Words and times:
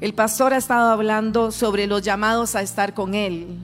El 0.00 0.14
pastor 0.14 0.54
ha 0.54 0.58
estado 0.58 0.92
hablando 0.92 1.50
sobre 1.50 1.88
los 1.88 2.02
llamados 2.02 2.54
a 2.54 2.62
estar 2.62 2.94
con 2.94 3.16
Él. 3.16 3.58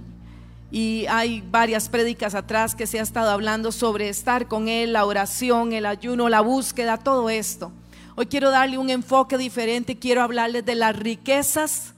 Y 0.73 1.07
hay 1.07 1.45
varias 1.49 1.89
prédicas 1.89 2.35
atrás 2.35 2.75
que 2.75 2.89
se 2.89 2.99
ha 2.99 3.03
estado 3.03 3.31
hablando 3.31 3.71
sobre 3.71 4.09
estar 4.09 4.49
con 4.49 4.67
Él, 4.67 4.95
la 4.95 5.05
oración, 5.05 5.73
el 5.73 5.87
ayuno, 5.87 6.29
la 6.29 6.41
búsqueda, 6.41 6.97
todo 6.97 7.31
esto. 7.31 7.71
Hoy 8.17 8.27
quiero 8.27 8.51
darle 8.51 8.79
un 8.79 8.91
enfoque 8.91 9.39
diferente, 9.39 9.97
quiero 9.97 10.23
hablarles 10.23 10.65
de 10.65 10.75
las 10.75 10.97
riquezas, 10.97 11.95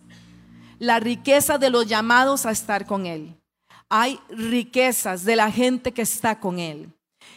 la 0.78 1.00
riqueza 1.00 1.56
de 1.56 1.70
los 1.70 1.86
llamados 1.86 2.44
a 2.44 2.50
estar 2.50 2.84
con 2.84 3.06
Él. 3.06 3.40
Hay 3.88 4.20
riquezas 4.28 5.24
de 5.24 5.36
la 5.36 5.50
gente 5.50 5.92
que 5.92 6.02
está 6.02 6.40
con 6.40 6.58
Él. 6.58 6.92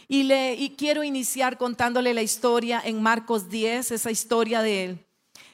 Y, 0.06 0.24
le, 0.24 0.52
y 0.52 0.76
quiero 0.76 1.02
iniciar 1.02 1.56
contándole 1.56 2.12
la 2.12 2.20
historia 2.20 2.82
en 2.84 3.02
Marcos 3.02 3.48
10, 3.48 3.90
esa 3.90 4.10
historia 4.10 4.60
de 4.60 4.84
Él 4.84 5.06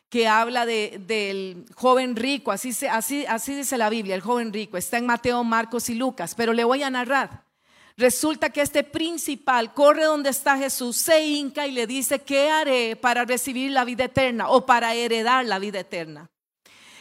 que 0.08 0.28
habla 0.28 0.66
de, 0.66 1.00
del 1.06 1.66
joven 1.74 2.14
rico, 2.16 2.52
así, 2.52 2.70
así, 2.86 3.26
así 3.26 3.54
dice 3.54 3.76
la 3.76 3.90
Biblia, 3.90 4.14
el 4.14 4.20
joven 4.20 4.52
rico, 4.52 4.76
está 4.76 4.98
en 4.98 5.06
Mateo, 5.06 5.42
Marcos 5.42 5.90
y 5.90 5.94
Lucas, 5.94 6.34
pero 6.34 6.52
le 6.52 6.64
voy 6.64 6.82
a 6.82 6.90
narrar. 6.90 7.44
Resulta 7.96 8.50
que 8.50 8.60
este 8.60 8.84
principal 8.84 9.72
corre 9.72 10.04
donde 10.04 10.28
está 10.28 10.58
Jesús, 10.58 10.96
se 10.96 11.24
hinca 11.24 11.66
y 11.66 11.72
le 11.72 11.86
dice, 11.86 12.20
¿qué 12.20 12.50
haré 12.50 12.94
para 12.94 13.24
recibir 13.24 13.70
la 13.70 13.84
vida 13.84 14.04
eterna 14.04 14.50
o 14.50 14.66
para 14.66 14.94
heredar 14.94 15.46
la 15.46 15.58
vida 15.58 15.80
eterna? 15.80 16.30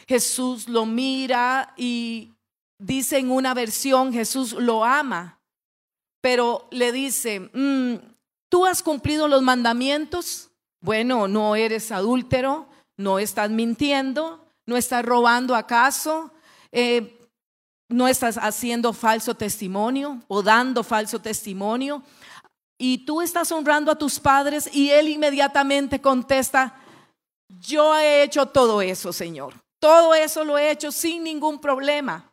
Jesús 0.08 0.70
lo 0.70 0.85
mira 0.85 1.74
y 1.76 2.32
dice 2.77 3.18
en 3.18 3.30
una 3.30 3.54
versión, 3.54 4.13
Jesús 4.13 4.54
lo 4.54 4.85
ama, 4.85 5.40
pero 6.22 6.68
le 6.72 6.94
dice, 6.94 7.41
mm, 7.41 7.96
¿tú 8.49 8.66
has 8.66 8.82
cumplido 8.82 9.27
los 9.27 9.41
mandamientos? 9.41 10.49
Bueno, 10.80 11.27
no 11.27 11.55
eres 11.58 11.91
adúltero, 11.91 12.70
no 12.98 13.20
estás 13.20 13.49
mintiendo, 13.49 14.45
no 14.66 14.77
estás 14.77 15.04
robando 15.04 15.55
acaso, 15.55 16.31
eh, 16.72 17.30
no 17.90 18.07
estás 18.07 18.38
haciendo 18.38 18.93
falso 18.93 19.35
testimonio 19.35 20.21
o 20.27 20.41
dando 20.41 20.84
falso 20.84 21.20
testimonio. 21.20 22.04
Y 22.77 23.05
tú 23.05 23.21
estás 23.21 23.51
honrando 23.51 23.91
a 23.91 23.98
tus 23.98 24.20
padres 24.20 24.70
y 24.73 24.90
él 24.90 25.07
inmediatamente 25.10 26.01
contesta, 26.01 26.76
yo 27.48 27.96
he 27.96 28.23
hecho 28.23 28.48
todo 28.48 28.82
eso, 28.82 29.13
Señor. 29.13 29.54
Todo 29.79 30.13
eso 30.13 30.43
lo 30.43 30.57
he 30.57 30.71
hecho 30.71 30.91
sin 30.91 31.23
ningún 31.23 31.60
problema. 31.60 32.32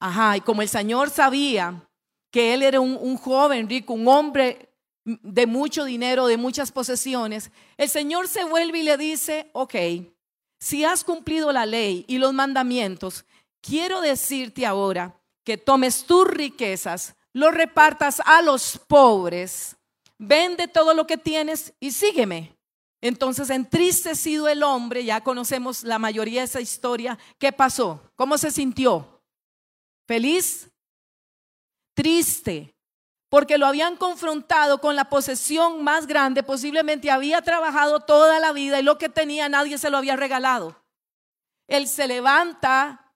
Ajá, 0.00 0.36
y 0.36 0.40
como 0.40 0.62
el 0.62 0.68
Señor 0.68 1.10
sabía 1.10 1.88
que 2.30 2.54
él 2.54 2.62
era 2.62 2.80
un, 2.80 2.98
un 3.00 3.16
joven 3.16 3.68
rico, 3.68 3.94
un 3.94 4.08
hombre 4.08 4.69
de 5.04 5.46
mucho 5.46 5.84
dinero, 5.84 6.26
de 6.26 6.36
muchas 6.36 6.72
posesiones, 6.72 7.50
el 7.76 7.88
Señor 7.88 8.28
se 8.28 8.44
vuelve 8.44 8.80
y 8.80 8.82
le 8.82 8.96
dice, 8.96 9.50
ok, 9.52 9.74
si 10.58 10.84
has 10.84 11.04
cumplido 11.04 11.52
la 11.52 11.66
ley 11.66 12.04
y 12.06 12.18
los 12.18 12.34
mandamientos, 12.34 13.24
quiero 13.60 14.00
decirte 14.00 14.66
ahora 14.66 15.18
que 15.44 15.56
tomes 15.56 16.04
tus 16.04 16.26
riquezas, 16.26 17.14
lo 17.32 17.50
repartas 17.50 18.20
a 18.24 18.42
los 18.42 18.78
pobres, 18.78 19.76
vende 20.18 20.68
todo 20.68 20.92
lo 20.94 21.06
que 21.06 21.16
tienes 21.16 21.72
y 21.80 21.92
sígueme. 21.92 22.54
Entonces, 23.00 23.48
entristecido 23.48 24.46
el 24.48 24.62
hombre, 24.62 25.04
ya 25.04 25.22
conocemos 25.22 25.84
la 25.84 25.98
mayoría 25.98 26.42
de 26.42 26.46
esa 26.46 26.60
historia, 26.60 27.18
¿qué 27.38 27.50
pasó? 27.50 28.12
¿Cómo 28.14 28.36
se 28.36 28.50
sintió? 28.50 29.22
¿Feliz? 30.06 30.68
Triste, 31.94 32.74
porque 33.30 33.58
lo 33.58 33.66
habían 33.66 33.96
confrontado 33.96 34.80
con 34.80 34.96
la 34.96 35.08
posesión 35.08 35.84
más 35.84 36.08
grande, 36.08 36.42
posiblemente 36.42 37.12
había 37.12 37.40
trabajado 37.40 38.00
toda 38.00 38.40
la 38.40 38.52
vida 38.52 38.80
y 38.80 38.82
lo 38.82 38.98
que 38.98 39.08
tenía 39.08 39.48
nadie 39.48 39.78
se 39.78 39.88
lo 39.88 39.98
había 39.98 40.16
regalado. 40.16 40.76
Él 41.68 41.86
se 41.86 42.08
levanta, 42.08 43.14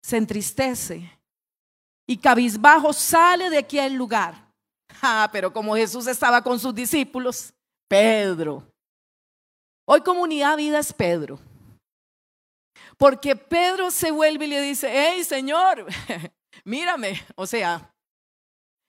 se 0.00 0.16
entristece 0.16 1.10
y 2.06 2.16
cabizbajo 2.16 2.92
sale 2.92 3.50
de 3.50 3.58
aquel 3.58 3.94
lugar. 3.94 4.42
Ah, 5.02 5.28
pero 5.32 5.52
como 5.52 5.74
Jesús 5.74 6.06
estaba 6.06 6.40
con 6.40 6.58
sus 6.58 6.72
discípulos, 6.72 7.52
Pedro. 7.88 8.62
Hoy 9.86 10.00
comunidad 10.02 10.56
vida 10.56 10.78
es 10.78 10.92
Pedro. 10.92 11.38
Porque 12.96 13.34
Pedro 13.34 13.90
se 13.90 14.12
vuelve 14.12 14.44
y 14.44 14.48
le 14.48 14.60
dice, 14.62 14.88
hey 14.90 15.24
Señor, 15.24 15.84
mírame, 16.64 17.20
o 17.34 17.44
sea, 17.44 17.93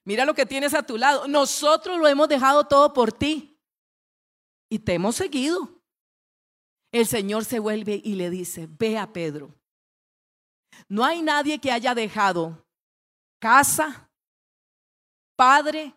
Mira 0.06 0.24
lo 0.24 0.36
que 0.36 0.46
tienes 0.46 0.74
a 0.74 0.84
tu 0.84 0.98
lado. 0.98 1.28
Nosotros 1.28 1.98
lo 1.98 2.08
hemos 2.08 2.30
dejado 2.30 2.66
todo 2.66 2.94
por 2.94 3.12
ti 3.12 3.60
y 4.70 4.80
te 4.80 4.94
hemos 4.94 5.16
seguido. 5.16 5.82
El 6.92 7.08
Señor 7.08 7.44
se 7.44 7.60
vuelve 7.60 8.00
y 8.04 8.16
le 8.16 8.30
dice, 8.30 8.68
ve 8.70 8.98
a 8.98 9.12
Pedro. 9.12 9.54
No 10.88 11.04
hay 11.04 11.22
nadie 11.22 11.60
que 11.60 11.72
haya 11.72 11.96
dejado 11.96 12.66
casa, 13.40 14.10
padre, 15.36 15.94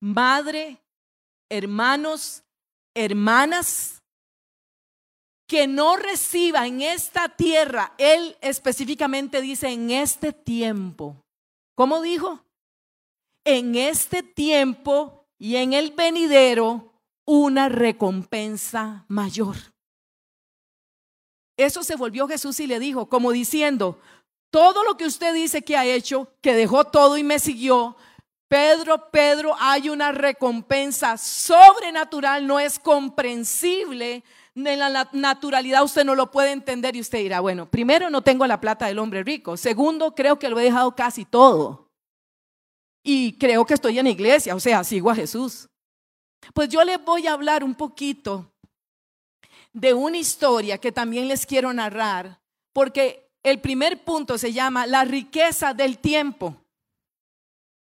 madre, 0.00 0.82
hermanos, 1.50 2.42
hermanas, 2.94 4.02
que 5.46 5.66
no 5.66 5.96
reciba 5.96 6.66
en 6.66 6.80
esta 6.80 7.28
tierra, 7.28 7.94
él 7.98 8.36
específicamente 8.40 9.40
dice 9.40 9.68
en 9.68 9.90
este 9.90 10.32
tiempo. 10.32 11.16
¿Cómo 11.74 12.00
dijo? 12.00 12.44
En 13.44 13.74
este 13.74 14.22
tiempo 14.22 15.26
y 15.38 15.56
en 15.56 15.72
el 15.72 15.92
venidero 15.92 16.92
una 17.26 17.68
recompensa 17.68 19.04
mayor. 19.08 19.56
Eso 21.56 21.84
se 21.84 21.96
volvió 21.96 22.26
Jesús 22.26 22.58
y 22.60 22.66
le 22.66 22.80
dijo, 22.80 23.08
como 23.08 23.30
diciendo, 23.30 24.00
todo 24.50 24.82
lo 24.84 24.96
que 24.96 25.06
usted 25.06 25.34
dice 25.34 25.62
que 25.62 25.76
ha 25.76 25.84
hecho, 25.84 26.32
que 26.40 26.54
dejó 26.54 26.84
todo 26.84 27.16
y 27.16 27.22
me 27.22 27.38
siguió, 27.38 27.96
Pedro, 28.48 29.10
Pedro, 29.10 29.54
hay 29.58 29.88
una 29.88 30.12
recompensa 30.12 31.16
sobrenatural, 31.16 32.46
no 32.46 32.60
es 32.60 32.78
comprensible. 32.78 34.22
En 34.54 34.78
la 34.78 35.08
naturalidad 35.12 35.82
usted 35.82 36.04
no 36.04 36.14
lo 36.14 36.30
puede 36.30 36.52
entender 36.52 36.94
y 36.94 37.00
usted 37.00 37.18
dirá, 37.18 37.40
bueno, 37.40 37.68
primero 37.68 38.10
no 38.10 38.22
tengo 38.22 38.46
la 38.46 38.60
plata 38.60 38.86
del 38.86 38.98
hombre 38.98 39.24
rico, 39.24 39.56
segundo 39.56 40.14
creo 40.14 40.38
que 40.38 40.48
lo 40.48 40.58
he 40.60 40.64
dejado 40.64 40.94
casi 40.94 41.24
todo 41.24 41.83
y 43.06 43.34
creo 43.34 43.66
que 43.66 43.74
estoy 43.74 43.98
en 43.98 44.06
iglesia, 44.06 44.54
o 44.54 44.60
sea, 44.60 44.82
sigo 44.82 45.10
a 45.10 45.14
Jesús. 45.14 45.68
Pues 46.54 46.70
yo 46.70 46.82
les 46.82 47.04
voy 47.04 47.26
a 47.26 47.34
hablar 47.34 47.62
un 47.62 47.74
poquito 47.74 48.50
de 49.74 49.92
una 49.92 50.16
historia 50.16 50.78
que 50.78 50.90
también 50.90 51.28
les 51.28 51.44
quiero 51.44 51.72
narrar, 51.72 52.40
porque 52.72 53.30
el 53.42 53.60
primer 53.60 54.04
punto 54.04 54.38
se 54.38 54.54
llama 54.54 54.86
la 54.86 55.04
riqueza 55.04 55.74
del 55.74 55.98
tiempo. 55.98 56.56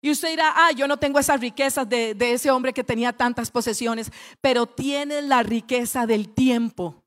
Y 0.01 0.11
usted 0.11 0.31
dirá, 0.31 0.53
ah, 0.57 0.73
yo 0.73 0.89
no 0.89 0.99
tengo 0.99 1.19
esas 1.19 1.41
riquezas 1.41 1.89
de, 1.89 2.15
de 2.15 2.33
ese 2.33 2.51
hombre 2.51 2.73
que 2.73 2.85
tenía 2.85 3.13
tantas 3.13 3.51
posesiones, 3.51 4.11
pero 4.41 4.67
tiene 4.67 5.21
la 5.23 5.43
riqueza 5.43 6.07
del 6.07 6.31
tiempo. 6.31 7.04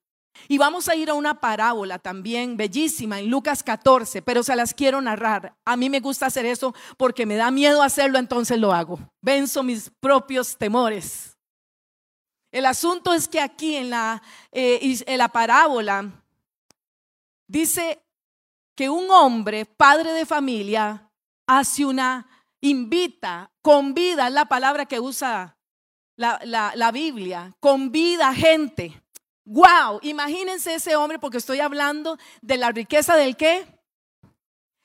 Y 0.47 0.57
vamos 0.57 0.87
a 0.87 0.95
ir 0.95 1.09
a 1.09 1.13
una 1.13 1.39
parábola 1.39 1.99
también 1.99 2.57
bellísima 2.57 3.19
en 3.19 3.29
Lucas 3.29 3.63
14, 3.63 4.21
pero 4.21 4.43
se 4.43 4.55
las 4.55 4.73
quiero 4.73 5.01
narrar. 5.01 5.55
A 5.65 5.75
mí 5.75 5.89
me 5.89 5.99
gusta 5.99 6.27
hacer 6.27 6.45
eso 6.45 6.73
porque 6.97 7.25
me 7.25 7.35
da 7.35 7.51
miedo 7.51 7.81
hacerlo, 7.81 8.17
entonces 8.17 8.59
lo 8.59 8.73
hago. 8.73 8.99
Venzo 9.21 9.63
mis 9.63 9.89
propios 9.99 10.57
temores. 10.57 11.37
El 12.51 12.65
asunto 12.65 13.13
es 13.13 13.27
que 13.27 13.41
aquí 13.41 13.75
en 13.75 13.89
la, 13.89 14.21
eh, 14.51 14.97
en 15.05 15.17
la 15.17 15.27
parábola 15.27 16.09
dice 17.47 18.01
que 18.75 18.89
un 18.89 19.09
hombre, 19.11 19.65
padre 19.65 20.13
de 20.13 20.25
familia, 20.25 21.11
hace 21.45 21.85
una, 21.85 22.27
invita, 22.61 23.51
convida, 23.61 24.29
la 24.29 24.45
palabra 24.45 24.85
que 24.85 24.99
usa 24.99 25.57
la, 26.15 26.39
la, 26.43 26.73
la 26.75 26.91
Biblia, 26.91 27.55
convida 27.59 28.33
gente 28.33 29.01
Wow, 29.49 29.99
imagínense 30.01 30.75
ese 30.75 30.97
hombre 30.97 31.19
porque 31.19 31.37
estoy 31.37 31.61
hablando 31.61 32.17
de 32.41 32.57
la 32.57 32.69
riqueza 32.69 33.15
del 33.15 33.37
qué. 33.37 33.65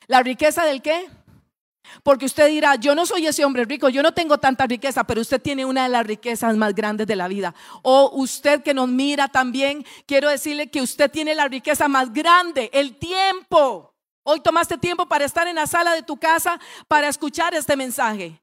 La 0.06 0.22
riqueza 0.22 0.64
del 0.64 0.80
qué. 0.80 1.10
Porque 2.04 2.26
usted 2.26 2.46
dirá, 2.46 2.76
yo 2.76 2.94
no 2.94 3.04
soy 3.04 3.26
ese 3.26 3.44
hombre 3.44 3.64
rico, 3.64 3.88
yo 3.88 4.04
no 4.04 4.14
tengo 4.14 4.38
tanta 4.38 4.64
riqueza, 4.68 5.02
pero 5.02 5.20
usted 5.20 5.42
tiene 5.42 5.64
una 5.64 5.82
de 5.82 5.88
las 5.88 6.06
riquezas 6.06 6.56
más 6.56 6.76
grandes 6.76 7.08
de 7.08 7.16
la 7.16 7.26
vida. 7.26 7.56
O 7.82 8.12
usted 8.14 8.62
que 8.62 8.72
nos 8.72 8.88
mira 8.88 9.26
también, 9.26 9.84
quiero 10.06 10.28
decirle 10.28 10.70
que 10.70 10.80
usted 10.80 11.10
tiene 11.10 11.34
la 11.34 11.48
riqueza 11.48 11.88
más 11.88 12.12
grande, 12.12 12.70
el 12.72 12.94
tiempo. 12.94 13.92
Hoy 14.22 14.38
tomaste 14.42 14.78
tiempo 14.78 15.06
para 15.06 15.24
estar 15.24 15.48
en 15.48 15.56
la 15.56 15.66
sala 15.66 15.92
de 15.92 16.04
tu 16.04 16.16
casa 16.18 16.60
para 16.86 17.08
escuchar 17.08 17.52
este 17.52 17.74
mensaje. 17.74 18.40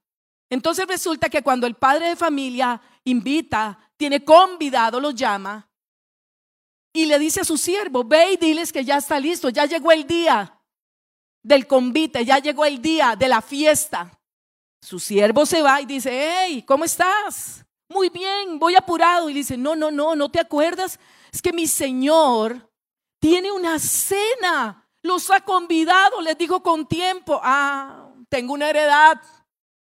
Entonces 0.49 0.85
resulta 0.85 1.29
que 1.29 1.41
cuando 1.41 1.65
el 1.65 1.75
padre 1.75 2.09
de 2.09 2.17
familia 2.17 2.81
invita, 3.05 3.79
tiene 3.95 4.25
convidado, 4.25 4.99
lo 4.99 5.11
llama, 5.11 5.68
y 6.93 7.05
le 7.05 7.19
dice 7.19 7.41
a 7.41 7.45
su 7.45 7.57
siervo, 7.57 8.03
ve 8.03 8.33
y 8.33 8.37
diles 8.37 8.71
que 8.71 8.83
ya 8.83 8.97
está 8.97 9.19
listo, 9.19 9.49
ya 9.49 9.65
llegó 9.65 9.91
el 9.91 10.07
día 10.07 10.59
del 11.43 11.67
convite, 11.67 12.25
ya 12.25 12.39
llegó 12.39 12.65
el 12.65 12.81
día 12.81 13.15
de 13.15 13.27
la 13.27 13.41
fiesta. 13.41 14.19
Su 14.81 14.99
siervo 14.99 15.45
se 15.45 15.61
va 15.61 15.81
y 15.81 15.85
dice, 15.85 16.09
hey, 16.11 16.63
¿cómo 16.65 16.85
estás? 16.85 17.65
Muy 17.89 18.09
bien, 18.09 18.59
voy 18.59 18.75
apurado. 18.75 19.29
Y 19.29 19.33
dice, 19.33 19.57
no, 19.57 19.75
no, 19.75 19.91
no, 19.91 20.15
no 20.15 20.29
te 20.29 20.39
acuerdas. 20.39 20.99
Es 21.31 21.41
que 21.41 21.51
mi 21.51 21.67
señor 21.67 22.69
tiene 23.19 23.51
una 23.51 23.77
cena. 23.79 24.87
Los 25.01 25.29
ha 25.31 25.41
convidado, 25.41 26.21
les 26.21 26.37
dijo 26.37 26.61
con 26.61 26.87
tiempo. 26.87 27.39
Ah, 27.43 28.09
tengo 28.29 28.53
una 28.53 28.69
heredad. 28.69 29.21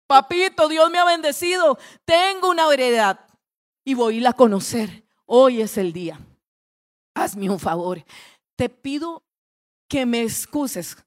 Papito, 0.07 0.67
Dios 0.67 0.89
me 0.89 0.99
ha 0.99 1.05
bendecido. 1.05 1.77
Tengo 2.05 2.49
una 2.49 2.71
heredad. 2.73 3.19
Y 3.83 3.93
voy 3.93 4.15
a 4.15 4.17
ir 4.17 4.27
a 4.27 4.33
conocer. 4.33 5.03
Hoy 5.25 5.61
es 5.61 5.77
el 5.77 5.93
día. 5.93 6.19
Hazme 7.17 7.49
un 7.49 7.59
favor. 7.59 8.03
Te 8.55 8.69
pido 8.69 9.23
que 9.89 10.05
me 10.05 10.21
excuses 10.21 10.97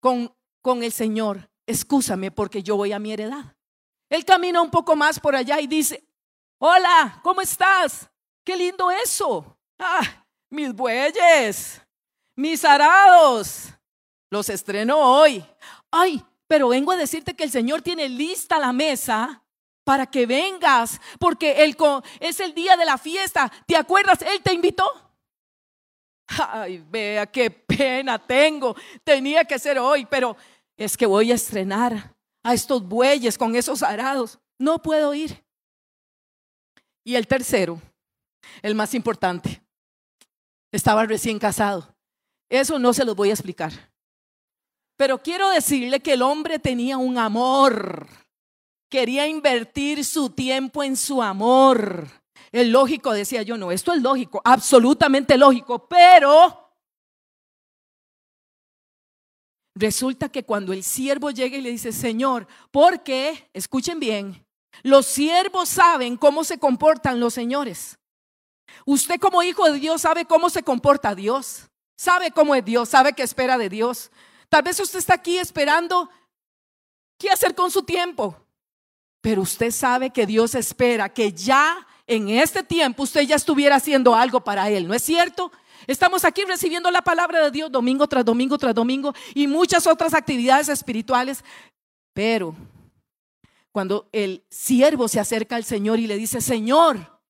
con, 0.00 0.34
con 0.60 0.82
el 0.82 0.92
Señor. 0.92 1.48
Excúsame 1.66 2.30
porque 2.30 2.62
yo 2.62 2.76
voy 2.76 2.92
a 2.92 2.98
mi 2.98 3.12
heredad. 3.12 3.56
Él 4.10 4.26
camina 4.26 4.60
un 4.60 4.70
poco 4.70 4.94
más 4.94 5.18
por 5.18 5.34
allá 5.34 5.58
y 5.60 5.66
dice, 5.66 6.04
hola, 6.58 7.18
¿cómo 7.22 7.40
estás? 7.40 8.10
Qué 8.44 8.56
lindo 8.56 8.90
eso. 8.90 9.56
Ah, 9.78 10.26
mis 10.50 10.72
bueyes, 10.74 11.80
mis 12.36 12.62
arados. 12.62 13.70
Los 14.30 14.50
estreno 14.50 14.98
hoy. 14.98 15.42
Ay, 15.90 16.22
pero 16.46 16.68
vengo 16.68 16.92
a 16.92 16.96
decirte 16.96 17.34
que 17.34 17.44
el 17.44 17.50
Señor 17.50 17.80
tiene 17.80 18.08
lista 18.08 18.58
la 18.58 18.72
mesa 18.72 19.42
para 19.84 20.06
que 20.06 20.26
vengas, 20.26 21.00
porque 21.18 21.64
el, 21.64 21.76
es 22.20 22.38
el 22.40 22.54
día 22.54 22.76
de 22.76 22.84
la 22.84 22.98
fiesta. 22.98 23.50
¿Te 23.66 23.76
acuerdas? 23.76 24.20
Él 24.22 24.42
te 24.42 24.52
invitó. 24.52 25.11
Ay, 26.38 26.84
vea 26.88 27.26
qué 27.26 27.50
pena 27.50 28.18
tengo. 28.18 28.74
Tenía 29.04 29.44
que 29.44 29.58
ser 29.58 29.78
hoy, 29.78 30.06
pero 30.06 30.36
es 30.76 30.96
que 30.96 31.06
voy 31.06 31.32
a 31.32 31.34
estrenar 31.34 32.14
a 32.42 32.54
estos 32.54 32.82
bueyes 32.82 33.38
con 33.38 33.54
esos 33.54 33.82
arados. 33.82 34.38
No 34.58 34.80
puedo 34.80 35.14
ir. 35.14 35.44
Y 37.04 37.16
el 37.16 37.26
tercero, 37.26 37.80
el 38.62 38.74
más 38.74 38.94
importante, 38.94 39.62
estaba 40.70 41.04
recién 41.04 41.38
casado. 41.38 41.94
Eso 42.48 42.78
no 42.78 42.92
se 42.92 43.04
los 43.04 43.16
voy 43.16 43.30
a 43.30 43.34
explicar. 43.34 43.72
Pero 44.96 45.22
quiero 45.22 45.50
decirle 45.50 46.00
que 46.00 46.12
el 46.12 46.22
hombre 46.22 46.58
tenía 46.58 46.96
un 46.96 47.18
amor. 47.18 48.06
Quería 48.88 49.26
invertir 49.26 50.04
su 50.04 50.30
tiempo 50.30 50.82
en 50.82 50.96
su 50.96 51.22
amor. 51.22 52.08
El 52.52 52.70
lógico, 52.70 53.12
decía 53.12 53.42
yo, 53.42 53.56
no, 53.56 53.72
esto 53.72 53.92
es 53.92 54.02
lógico, 54.02 54.40
absolutamente 54.44 55.36
lógico, 55.36 55.88
pero 55.88 56.62
Resulta 59.74 60.28
que 60.28 60.44
cuando 60.44 60.72
el 60.72 60.82
siervo 60.82 61.30
llega 61.30 61.56
y 61.56 61.62
le 61.62 61.70
dice, 61.70 61.92
Señor, 61.92 62.46
¿por 62.70 63.02
qué? 63.02 63.48
Escuchen 63.54 63.98
bien, 63.98 64.44
los 64.82 65.06
siervos 65.06 65.68
saben 65.68 66.16
cómo 66.16 66.44
se 66.44 66.58
comportan 66.58 67.20
los 67.20 67.32
señores. 67.32 67.98
Usted 68.84 69.18
como 69.18 69.42
hijo 69.42 69.70
de 69.70 69.78
Dios 69.78 70.02
sabe 70.02 70.26
cómo 70.26 70.50
se 70.50 70.62
comporta 70.62 71.14
Dios, 71.14 71.70
sabe 71.96 72.32
cómo 72.32 72.54
es 72.54 72.64
Dios, 72.64 72.88
sabe 72.90 73.12
qué 73.14 73.22
espera 73.22 73.56
de 73.56 73.68
Dios. 73.68 74.10
Tal 74.48 74.62
vez 74.62 74.78
usted 74.80 74.98
está 74.98 75.14
aquí 75.14 75.38
esperando 75.38 76.10
qué 77.18 77.30
hacer 77.30 77.54
con 77.54 77.70
su 77.70 77.82
tiempo, 77.82 78.36
pero 79.22 79.40
usted 79.40 79.70
sabe 79.70 80.10
que 80.10 80.26
Dios 80.26 80.54
espera 80.54 81.08
que 81.08 81.32
ya 81.32 81.86
en 82.06 82.28
este 82.28 82.62
tiempo 82.62 83.02
usted 83.02 83.22
ya 83.22 83.36
estuviera 83.36 83.76
haciendo 83.76 84.14
algo 84.14 84.42
para 84.42 84.68
Él, 84.70 84.86
¿no 84.86 84.94
es 84.94 85.02
cierto? 85.02 85.52
Estamos 85.86 86.24
aquí 86.24 86.44
recibiendo 86.44 86.90
la 86.90 87.02
palabra 87.02 87.44
de 87.44 87.50
Dios 87.50 87.70
domingo 87.70 88.06
tras 88.06 88.24
domingo 88.24 88.56
tras 88.58 88.74
domingo 88.74 89.12
y 89.34 89.46
muchas 89.46 89.86
otras 89.86 90.14
actividades 90.14 90.68
espirituales. 90.68 91.44
Pero 92.12 92.54
cuando 93.72 94.08
el 94.12 94.44
siervo 94.48 95.08
se 95.08 95.18
acerca 95.18 95.56
al 95.56 95.64
Señor 95.64 95.98
y 95.98 96.06
le 96.06 96.16
dice, 96.16 96.40
Señor, 96.40 97.20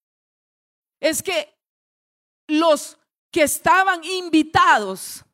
es 1.00 1.22
que 1.22 1.54
los 2.46 2.98
que 3.30 3.42
estaban 3.42 4.04
invitados 4.04 5.24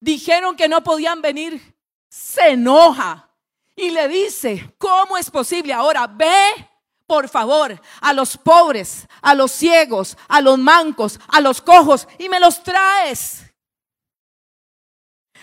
dijeron 0.00 0.56
que 0.56 0.68
no 0.68 0.82
podían 0.84 1.20
venir, 1.20 1.74
se 2.08 2.50
enoja 2.50 3.30
y 3.74 3.90
le 3.90 4.06
dice, 4.06 4.74
¿cómo 4.78 5.16
es 5.16 5.30
posible 5.30 5.72
ahora? 5.72 6.06
Ve 6.06 6.68
por 7.12 7.28
favor, 7.28 7.78
a 8.00 8.14
los 8.14 8.38
pobres, 8.38 9.06
a 9.20 9.34
los 9.34 9.52
ciegos, 9.52 10.16
a 10.28 10.40
los 10.40 10.58
mancos, 10.58 11.20
a 11.28 11.42
los 11.42 11.60
cojos, 11.60 12.08
y 12.18 12.30
me 12.30 12.40
los 12.40 12.62
traes. 12.62 13.42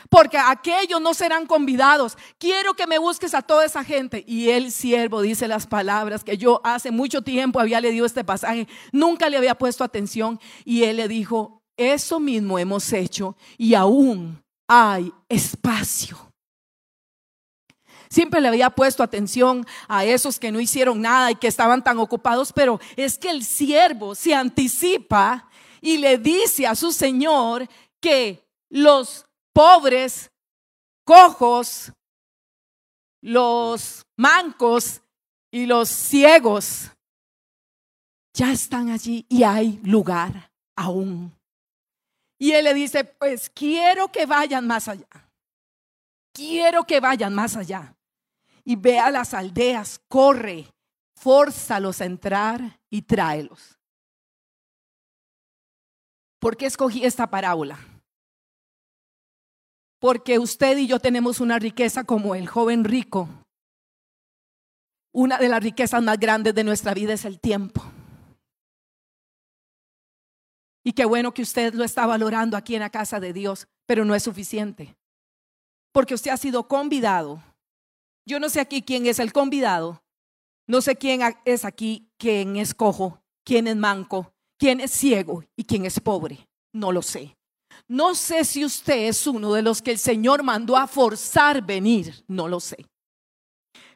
Porque 0.10 0.40
aquellos 0.40 1.00
no 1.00 1.14
serán 1.14 1.46
convidados. 1.46 2.18
Quiero 2.40 2.74
que 2.74 2.88
me 2.88 2.98
busques 2.98 3.36
a 3.36 3.44
toda 3.44 3.66
esa 3.66 3.84
gente. 3.84 4.24
Y 4.26 4.50
el 4.50 4.72
siervo 4.72 5.22
dice 5.22 5.48
las 5.48 5.68
palabras 5.68 6.24
que 6.24 6.40
yo 6.40 6.60
hace 6.64 6.90
mucho 6.90 7.22
tiempo 7.22 7.60
había 7.60 7.80
leído 7.80 8.08
este 8.08 8.24
pasaje, 8.24 8.68
nunca 8.92 9.30
le 9.30 9.38
había 9.38 9.54
puesto 9.54 9.84
atención. 9.84 10.40
Y 10.66 10.86
él 10.86 10.98
le 10.98 11.08
dijo, 11.08 11.62
eso 11.78 12.20
mismo 12.20 12.58
hemos 12.58 12.92
hecho 12.94 13.38
y 13.60 13.76
aún 13.76 14.44
hay 14.68 15.14
espacio. 15.30 16.29
Siempre 18.10 18.42
le 18.42 18.48
había 18.48 18.72
puesto 18.72 19.04
atención 19.04 19.68
a 19.88 20.04
esos 20.04 20.40
que 20.40 20.52
no 20.52 20.60
hicieron 20.60 21.00
nada 21.00 21.30
y 21.30 21.36
que 21.36 21.48
estaban 21.48 21.84
tan 21.84 22.00
ocupados, 22.00 22.52
pero 22.52 22.80
es 22.96 23.20
que 23.20 23.30
el 23.30 23.46
siervo 23.46 24.16
se 24.16 24.34
anticipa 24.34 25.48
y 25.80 25.98
le 25.98 26.18
dice 26.18 26.66
a 26.66 26.74
su 26.74 26.92
Señor 26.92 27.70
que 28.02 28.44
los 28.70 29.28
pobres, 29.54 30.32
cojos, 31.04 31.92
los 33.22 34.04
mancos 34.18 35.02
y 35.52 35.68
los 35.68 35.90
ciegos 35.90 36.90
ya 38.34 38.52
están 38.52 38.90
allí 38.90 39.24
y 39.30 39.44
hay 39.44 39.80
lugar 39.84 40.52
aún. 40.76 41.32
Y 42.40 42.54
él 42.54 42.64
le 42.64 42.74
dice, 42.74 43.04
pues 43.04 43.52
quiero 43.52 44.12
que 44.12 44.26
vayan 44.26 44.66
más 44.66 44.88
allá. 44.88 45.08
Quiero 46.34 46.86
que 46.86 47.00
vayan 47.00 47.36
más 47.36 47.56
allá 47.56 47.96
y 48.64 48.76
ve 48.76 49.00
a 49.00 49.12
las 49.12 49.34
aldeas, 49.34 50.00
corre, 50.08 50.68
fórzalos 51.16 52.02
a 52.02 52.06
entrar 52.06 52.80
y 52.90 53.02
tráelos. 53.02 53.78
¿Por 56.40 56.56
qué 56.56 56.66
escogí 56.66 57.04
esta 57.04 57.30
parábola? 57.30 57.78
Porque 60.00 60.40
usted 60.40 60.78
y 60.78 60.88
yo 60.88 61.00
tenemos 61.00 61.42
una 61.42 61.60
riqueza 61.60 62.06
como 62.06 62.36
el 62.36 62.48
joven 62.48 62.86
rico. 62.86 63.28
Una 65.12 65.38
de 65.38 65.50
las 65.50 65.62
riquezas 65.62 66.02
más 66.02 66.18
grandes 66.18 66.56
de 66.56 66.64
nuestra 66.64 66.94
vida 66.94 67.14
es 67.14 67.26
el 67.26 67.40
tiempo. 67.40 67.84
Y 70.84 70.94
qué 70.94 71.04
bueno 71.04 71.34
que 71.34 71.42
usted 71.42 71.74
lo 71.74 71.84
está 71.84 72.06
valorando 72.06 72.56
aquí 72.56 72.76
en 72.76 72.82
la 72.82 72.90
casa 72.90 73.20
de 73.20 73.34
Dios, 73.34 73.68
pero 73.86 74.06
no 74.06 74.16
es 74.16 74.24
suficiente. 74.24 74.96
Porque 75.92 76.14
usted 76.14 76.32
ha 76.32 76.38
sido 76.38 76.68
convidado 76.68 77.44
yo 78.26 78.40
no 78.40 78.50
sé 78.50 78.60
aquí 78.60 78.82
quién 78.82 79.06
es 79.06 79.20
el 79.20 79.34
convidado, 79.34 80.04
no 80.68 80.82
sé 80.82 80.96
quién 80.96 81.22
es 81.46 81.66
aquí, 81.66 82.10
quién 82.18 82.56
es 82.58 82.74
cojo, 82.74 83.22
quién 83.44 83.68
es 83.68 83.76
manco, 83.76 84.34
quién 84.58 84.80
es 84.80 84.92
ciego 84.92 85.44
y 85.56 85.64
quién 85.64 85.86
es 85.86 86.00
pobre. 86.00 86.48
No 86.72 86.92
lo 86.92 87.02
sé. 87.02 87.36
No 87.88 88.14
sé 88.14 88.46
si 88.46 88.64
usted 88.64 89.08
es 89.08 89.26
uno 89.26 89.54
de 89.54 89.64
los 89.64 89.82
que 89.82 89.92
el 89.92 89.98
Señor 89.98 90.44
mandó 90.44 90.78
a 90.78 90.86
forzar 90.86 91.66
venir, 91.66 92.24
no 92.28 92.48
lo 92.48 92.60
sé. 92.60 92.86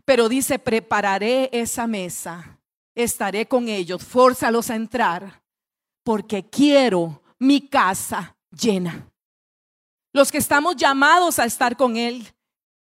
Pero 0.06 0.28
dice, 0.28 0.58
prepararé 0.58 1.50
esa 1.54 1.86
mesa, 1.86 2.60
estaré 2.96 3.48
con 3.48 3.70
ellos, 3.70 4.04
fórzalos 4.04 4.70
a 4.70 4.76
entrar, 4.76 5.44
porque 6.04 6.50
quiero 6.50 7.22
mi 7.40 7.68
casa 7.68 8.36
llena. 8.50 9.10
Los 10.12 10.32
que 10.32 10.38
estamos 10.38 10.76
llamados 10.76 11.40
a 11.40 11.46
estar 11.46 11.78
con 11.78 11.98
Él, 11.98 12.34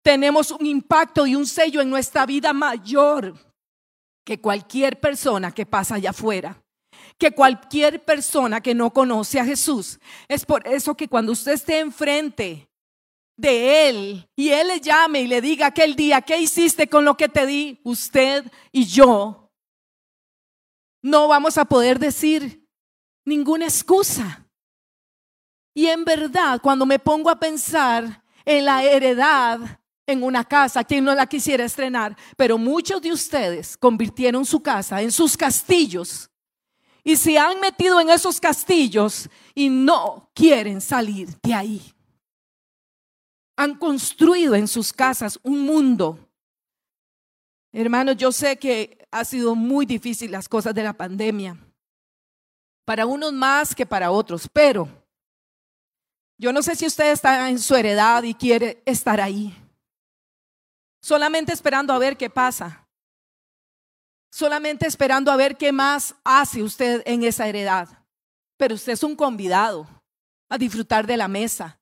tenemos 0.02 0.50
un 0.50 0.66
impacto 0.66 1.26
y 1.26 1.34
un 1.34 1.46
sello 1.46 1.80
en 1.80 1.90
nuestra 1.90 2.26
vida 2.26 2.52
mayor 2.52 3.34
que 4.24 4.40
cualquier 4.40 5.00
persona 5.00 5.52
que 5.52 5.66
pasa 5.66 5.96
allá 5.96 6.10
afuera, 6.10 6.60
que 7.18 7.32
cualquier 7.32 8.04
persona 8.04 8.60
que 8.60 8.74
no 8.74 8.92
conoce 8.92 9.40
a 9.40 9.44
Jesús. 9.44 9.98
Es 10.28 10.44
por 10.44 10.66
eso 10.66 10.96
que 10.96 11.08
cuando 11.08 11.32
usted 11.32 11.52
esté 11.52 11.78
enfrente 11.78 12.68
de 13.36 13.88
Él 13.88 14.28
y 14.36 14.50
Él 14.50 14.68
le 14.68 14.80
llame 14.80 15.22
y 15.22 15.26
le 15.26 15.40
diga 15.40 15.66
aquel 15.66 15.96
día, 15.96 16.20
¿qué 16.20 16.38
hiciste 16.38 16.88
con 16.88 17.04
lo 17.04 17.16
que 17.16 17.28
te 17.28 17.46
di? 17.46 17.80
Usted 17.84 18.44
y 18.70 18.86
yo 18.86 19.50
no 21.02 21.26
vamos 21.26 21.58
a 21.58 21.64
poder 21.64 21.98
decir 21.98 22.64
ninguna 23.24 23.64
excusa. 23.64 24.46
Y 25.74 25.86
en 25.86 26.04
verdad, 26.04 26.60
cuando 26.62 26.86
me 26.86 26.98
pongo 26.98 27.30
a 27.30 27.40
pensar 27.40 28.22
en 28.44 28.64
la 28.64 28.84
heredad 28.84 29.80
en 30.06 30.22
una 30.22 30.44
casa, 30.44 30.84
quien 30.84 31.04
no 31.04 31.14
la 31.14 31.26
quisiera 31.26 31.64
estrenar, 31.64 32.16
pero 32.36 32.58
muchos 32.58 33.00
de 33.00 33.12
ustedes 33.12 33.76
convirtieron 33.76 34.44
su 34.44 34.62
casa 34.62 35.00
en 35.00 35.12
sus 35.12 35.36
castillos 35.36 36.28
y 37.04 37.16
se 37.16 37.38
han 37.38 37.60
metido 37.60 38.00
en 38.00 38.10
esos 38.10 38.40
castillos 38.40 39.28
y 39.54 39.68
no 39.68 40.30
quieren 40.34 40.80
salir 40.80 41.28
de 41.42 41.54
ahí. 41.54 41.94
Han 43.56 43.76
construido 43.76 44.54
en 44.54 44.66
sus 44.66 44.92
casas 44.92 45.38
un 45.42 45.60
mundo. 45.60 46.18
Hermanos, 47.72 48.16
yo 48.16 48.32
sé 48.32 48.56
que 48.56 49.06
ha 49.10 49.24
sido 49.24 49.54
muy 49.54 49.86
difícil 49.86 50.30
las 50.30 50.48
cosas 50.48 50.74
de 50.74 50.82
la 50.82 50.92
pandemia, 50.92 51.56
para 52.84 53.06
unos 53.06 53.32
más 53.32 53.74
que 53.74 53.86
para 53.86 54.10
otros, 54.10 54.48
pero 54.52 54.88
Yo 56.38 56.52
no 56.52 56.60
sé 56.60 56.74
si 56.74 56.86
usted 56.86 57.12
está 57.12 57.48
en 57.50 57.60
su 57.60 57.76
heredad 57.76 58.24
y 58.24 58.34
quiere 58.34 58.82
estar 58.84 59.20
ahí. 59.20 59.61
Solamente 61.02 61.52
esperando 61.52 61.92
a 61.92 61.98
ver 61.98 62.16
qué 62.16 62.30
pasa. 62.30 62.86
Solamente 64.30 64.86
esperando 64.86 65.30
a 65.30 65.36
ver 65.36 65.56
qué 65.56 65.72
más 65.72 66.14
hace 66.24 66.62
usted 66.62 67.02
en 67.04 67.24
esa 67.24 67.48
heredad. 67.48 67.88
Pero 68.56 68.76
usted 68.76 68.92
es 68.92 69.02
un 69.02 69.16
convidado 69.16 69.86
a 70.48 70.56
disfrutar 70.56 71.06
de 71.06 71.16
la 71.16 71.28
mesa. 71.28 71.78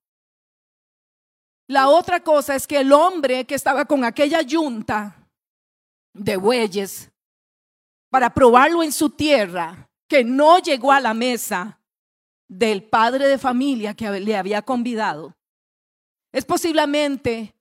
La 1.69 1.89
otra 1.89 2.21
cosa 2.21 2.57
es 2.57 2.67
que 2.67 2.81
el 2.81 2.93
hombre 2.93 3.45
que 3.45 3.55
estaba 3.55 3.85
con 3.85 4.05
aquella 4.05 4.41
yunta 4.41 5.29
de 6.15 6.37
bueyes 6.37 7.11
para 8.11 8.35
probarlo 8.35 8.83
en 8.83 8.91
su 8.91 9.11
tierra, 9.11 9.89
que 10.09 10.25
no 10.25 10.59
llegó 10.59 10.91
a 10.91 10.99
la 10.99 11.15
mesa 11.15 11.79
del 12.49 12.83
padre 12.83 13.29
de 13.29 13.39
familia 13.39 13.95
que 13.95 14.11
le 14.19 14.37
había 14.37 14.63
convidado, 14.63 15.37
es 16.33 16.45
posiblemente 16.45 17.55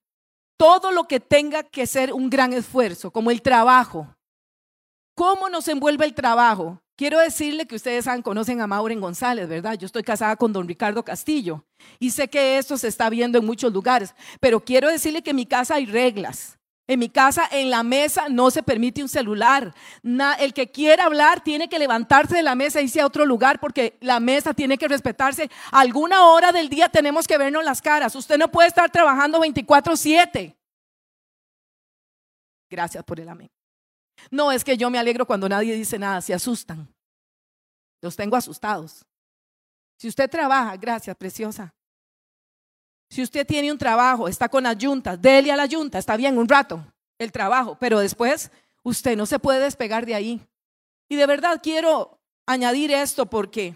todo 0.60 0.92
lo 0.92 1.06
que 1.06 1.22
tenga 1.22 1.64
que 1.64 1.88
ser 1.88 2.12
un 2.12 2.30
gran 2.30 2.52
esfuerzo, 2.52 3.12
como 3.12 3.32
el 3.32 3.42
trabajo. 3.42 4.14
¿Cómo 5.16 5.48
nos 5.48 5.70
envuelve 5.70 6.06
el 6.06 6.14
trabajo? 6.14 6.82
Quiero 6.98 7.18
decirle 7.20 7.66
que 7.66 7.78
ustedes 7.78 8.06
conocen 8.22 8.60
a 8.60 8.68
Maureen 8.68 9.00
González, 9.00 9.48
¿verdad? 9.48 9.76
Yo 9.76 9.86
estoy 9.86 10.04
casada 10.04 10.36
con 10.36 10.52
don 10.52 10.68
Ricardo 10.68 11.02
Castillo 11.06 11.64
y 11.98 12.12
sé 12.12 12.28
que 12.28 12.58
esto 12.58 12.78
se 12.78 12.90
está 12.90 13.10
viendo 13.10 13.38
en 13.38 13.46
muchos 13.46 13.72
lugares, 13.72 14.14
pero 14.42 14.60
quiero 14.60 14.90
decirle 14.90 15.22
que 15.22 15.30
en 15.30 15.38
mi 15.38 15.46
casa 15.46 15.76
hay 15.76 15.86
reglas. 15.86 16.59
En 16.90 16.98
mi 16.98 17.08
casa, 17.08 17.48
en 17.52 17.70
la 17.70 17.84
mesa, 17.84 18.30
no 18.30 18.50
se 18.50 18.64
permite 18.64 19.04
un 19.04 19.10
celular. 19.10 19.76
el 20.40 20.54
que 20.56 20.72
quiera 20.72 21.04
hablar 21.04 21.44
tiene 21.44 21.70
que 21.70 21.78
levantarse 21.78 22.36
de 22.38 22.42
la 22.42 22.56
mesa 22.56 22.80
e 22.80 22.84
irse 22.84 23.00
a 23.00 23.06
otro 23.06 23.28
lugar 23.28 23.60
porque 23.60 23.96
la 24.02 24.20
mesa 24.20 24.56
tiene 24.56 24.76
que 24.76 24.88
respetarse. 24.88 25.52
Alguna 25.72 26.26
hora 26.26 26.52
del 26.52 26.68
día 26.68 26.90
tenemos 26.90 27.28
que 27.28 27.38
vernos 27.38 27.64
las 27.64 27.80
caras. 27.80 28.16
Usted 28.16 28.40
no 28.40 28.50
puede 28.50 28.70
estar 28.70 28.90
trabajando 28.90 29.40
24/7. 29.40 30.58
Gracias 32.72 33.04
por 33.04 33.20
el 33.20 33.30
amén. 33.30 33.52
No 34.32 34.52
es 34.52 34.64
que 34.64 34.76
yo 34.76 34.90
me 34.90 34.98
alegro 34.98 35.28
cuando 35.28 35.48
nadie 35.48 35.76
dice 35.76 36.00
nada, 36.00 36.22
se 36.22 36.34
asustan. 36.34 36.92
Los 38.02 38.16
tengo 38.16 38.36
asustados. 38.36 39.06
Si 40.00 40.08
usted 40.08 40.28
trabaja, 40.28 40.76
gracias, 40.76 41.16
preciosa. 41.16 41.72
Si 43.10 43.24
usted 43.24 43.46
tiene 43.46 43.72
un 43.72 43.78
trabajo, 43.78 44.28
está 44.28 44.50
con 44.50 44.64
las 44.64 44.78
yuntas, 44.78 45.20
dele 45.22 45.52
a 45.52 45.58
la 45.58 45.66
yunta, 45.66 45.98
está 45.98 46.16
bien 46.16 46.38
un 46.38 46.48
rato 46.48 46.86
el 47.18 47.32
trabajo, 47.32 47.78
pero 47.80 48.00
después 48.00 48.52
usted 48.84 49.18
no 49.18 49.26
se 49.26 49.40
puede 49.40 49.60
despegar 49.60 50.06
de 50.06 50.16
ahí. 50.16 50.42
Y 51.10 51.16
de 51.16 51.26
verdad 51.26 51.60
quiero 51.62 52.20
añadir 52.46 52.92
esto 52.92 53.26
porque 53.26 53.76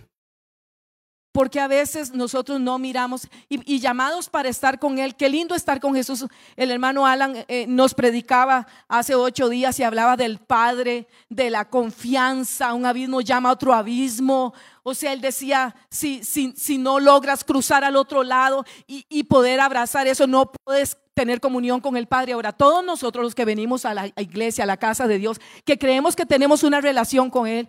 porque 1.34 1.60
a 1.60 1.68
veces 1.68 2.14
nosotros 2.14 2.62
no 2.62 2.78
miramos 2.78 3.28
y, 3.50 3.80
llamados 3.80 4.30
para 4.30 4.50
estar 4.50 4.78
con 4.78 5.00
Él. 5.00 5.16
Qué 5.16 5.30
lindo 5.30 5.56
estar 5.56 5.82
con 5.82 5.96
Jesús. 5.96 6.26
El 6.56 6.70
hermano 6.70 7.08
Alan 7.08 7.44
eh, 7.48 7.66
nos 7.68 7.96
predicaba 7.96 8.68
hace 8.88 9.16
ocho 9.16 9.50
días 9.50 9.80
y 9.80 9.84
hablaba 9.84 10.16
del 10.16 10.38
Padre, 10.38 11.08
de 11.30 11.50
la 11.50 11.68
confianza. 11.68 12.76
Un 12.76 12.86
abismo 12.86 13.20
llama 13.20 13.50
a 13.50 13.54
otro 13.54 13.74
abismo. 13.74 14.54
O 14.84 14.94
sea, 14.94 15.12
él 15.12 15.22
decía, 15.22 15.76
si, 15.90 16.24
si, 16.24 16.54
si 16.56 16.78
no 16.78 17.00
logras 17.00 17.44
cruzar 17.44 17.84
al 17.84 17.96
otro 17.96 18.24
lado 18.24 18.64
y, 18.86 19.04
y 19.10 19.24
poder 19.24 19.60
abrazar 19.60 20.06
eso, 20.06 20.28
no 20.28 20.52
puedes 20.64 20.98
tener 21.16 21.42
comunión 21.42 21.82
con 21.82 21.98
el 21.98 22.06
Padre. 22.06 22.34
Ahora, 22.34 22.52
todos 22.52 22.86
nosotros 22.86 23.24
los 23.24 23.34
que 23.34 23.46
venimos 23.46 23.86
a 23.86 23.96
la 23.96 24.08
iglesia, 24.18 24.66
a 24.66 24.68
la 24.68 24.78
casa 24.78 25.08
de 25.08 25.18
Dios, 25.18 25.42
que 25.66 25.80
creemos 25.80 26.16
que 26.16 26.28
tenemos 26.28 26.62
una 26.62 26.80
relación 26.80 27.32
con 27.32 27.48
Él, 27.48 27.68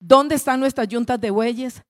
¿dónde 0.00 0.34
están 0.34 0.58
nuestras 0.58 0.88
yuntas 0.88 1.20
de 1.20 1.30
bueyes? 1.30 1.84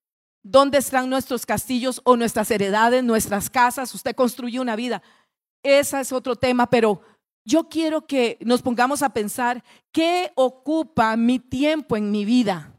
¿Dónde 0.51 0.79
están 0.79 1.11
nuestros 1.11 1.45
castillos 1.45 2.01
o 2.05 2.17
nuestras 2.17 2.51
heredades, 2.51 3.05
nuestras 3.05 3.51
casas? 3.51 3.95
Usted 3.95 4.17
construye 4.17 4.59
una 4.59 4.77
vida. 4.77 5.03
Ese 5.63 6.01
es 6.01 6.11
otro 6.11 6.37
tema, 6.37 6.71
pero 6.71 7.03
yo 7.45 7.69
quiero 7.69 8.07
que 8.07 8.39
nos 8.41 8.63
pongamos 8.63 9.03
a 9.03 9.11
pensar 9.11 9.63
qué 9.93 10.33
ocupa 10.37 11.15
mi 11.19 11.39
tiempo 11.39 11.99
en 11.99 12.11
mi 12.11 12.25
vida. 12.25 12.73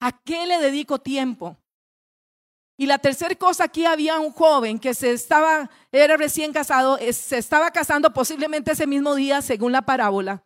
¿A 0.00 0.12
qué 0.12 0.46
le 0.46 0.58
dedico 0.58 0.98
tiempo? 0.98 1.58
Y 2.78 2.86
la 2.86 2.96
tercera 2.96 3.34
cosa, 3.34 3.64
aquí 3.64 3.84
había 3.84 4.18
un 4.18 4.32
joven 4.32 4.78
que 4.78 4.94
se 4.94 5.12
estaba, 5.12 5.70
era 5.92 6.16
recién 6.16 6.54
casado, 6.54 6.96
se 7.12 7.36
estaba 7.36 7.70
casando 7.70 8.14
posiblemente 8.14 8.72
ese 8.72 8.86
mismo 8.86 9.14
día, 9.14 9.42
según 9.42 9.72
la 9.72 9.82
parábola, 9.82 10.42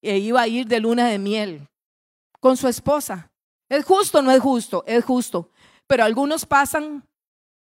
e 0.00 0.18
iba 0.18 0.40
a 0.40 0.46
ir 0.46 0.68
de 0.68 0.78
luna 0.78 1.08
de 1.08 1.18
miel 1.18 1.66
con 2.38 2.56
su 2.56 2.68
esposa. 2.68 3.28
¿Es 3.68 3.84
justo 3.84 4.20
o 4.20 4.22
no 4.22 4.30
es 4.30 4.40
justo? 4.40 4.84
Es 4.86 5.04
justo 5.04 5.50
pero 5.86 6.04
algunos 6.04 6.44
pasan 6.46 7.06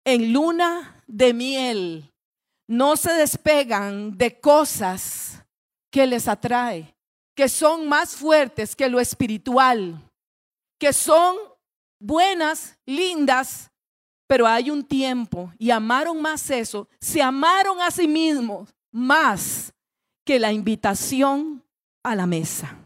en 0.04 0.32
luna 0.32 1.02
de 1.06 1.34
miel, 1.34 2.12
no 2.68 2.96
se 2.96 3.12
despegan 3.12 4.16
de 4.16 4.40
cosas 4.40 5.44
que 5.90 6.06
les 6.06 6.28
atrae, 6.28 6.96
que 7.34 7.48
son 7.48 7.88
más 7.88 8.14
fuertes 8.16 8.76
que 8.76 8.88
lo 8.88 9.00
espiritual, 9.00 10.00
que 10.78 10.92
son 10.92 11.36
buenas, 11.98 12.78
lindas, 12.86 13.70
pero 14.26 14.46
hay 14.46 14.70
un 14.70 14.84
tiempo 14.84 15.52
y 15.58 15.70
amaron 15.70 16.20
más 16.20 16.50
eso, 16.50 16.88
se 17.00 17.22
amaron 17.22 17.80
a 17.80 17.90
sí 17.90 18.08
mismos 18.08 18.74
más 18.90 19.72
que 20.24 20.38
la 20.38 20.52
invitación 20.52 21.64
a 22.02 22.16
la 22.16 22.26
mesa. 22.26 22.76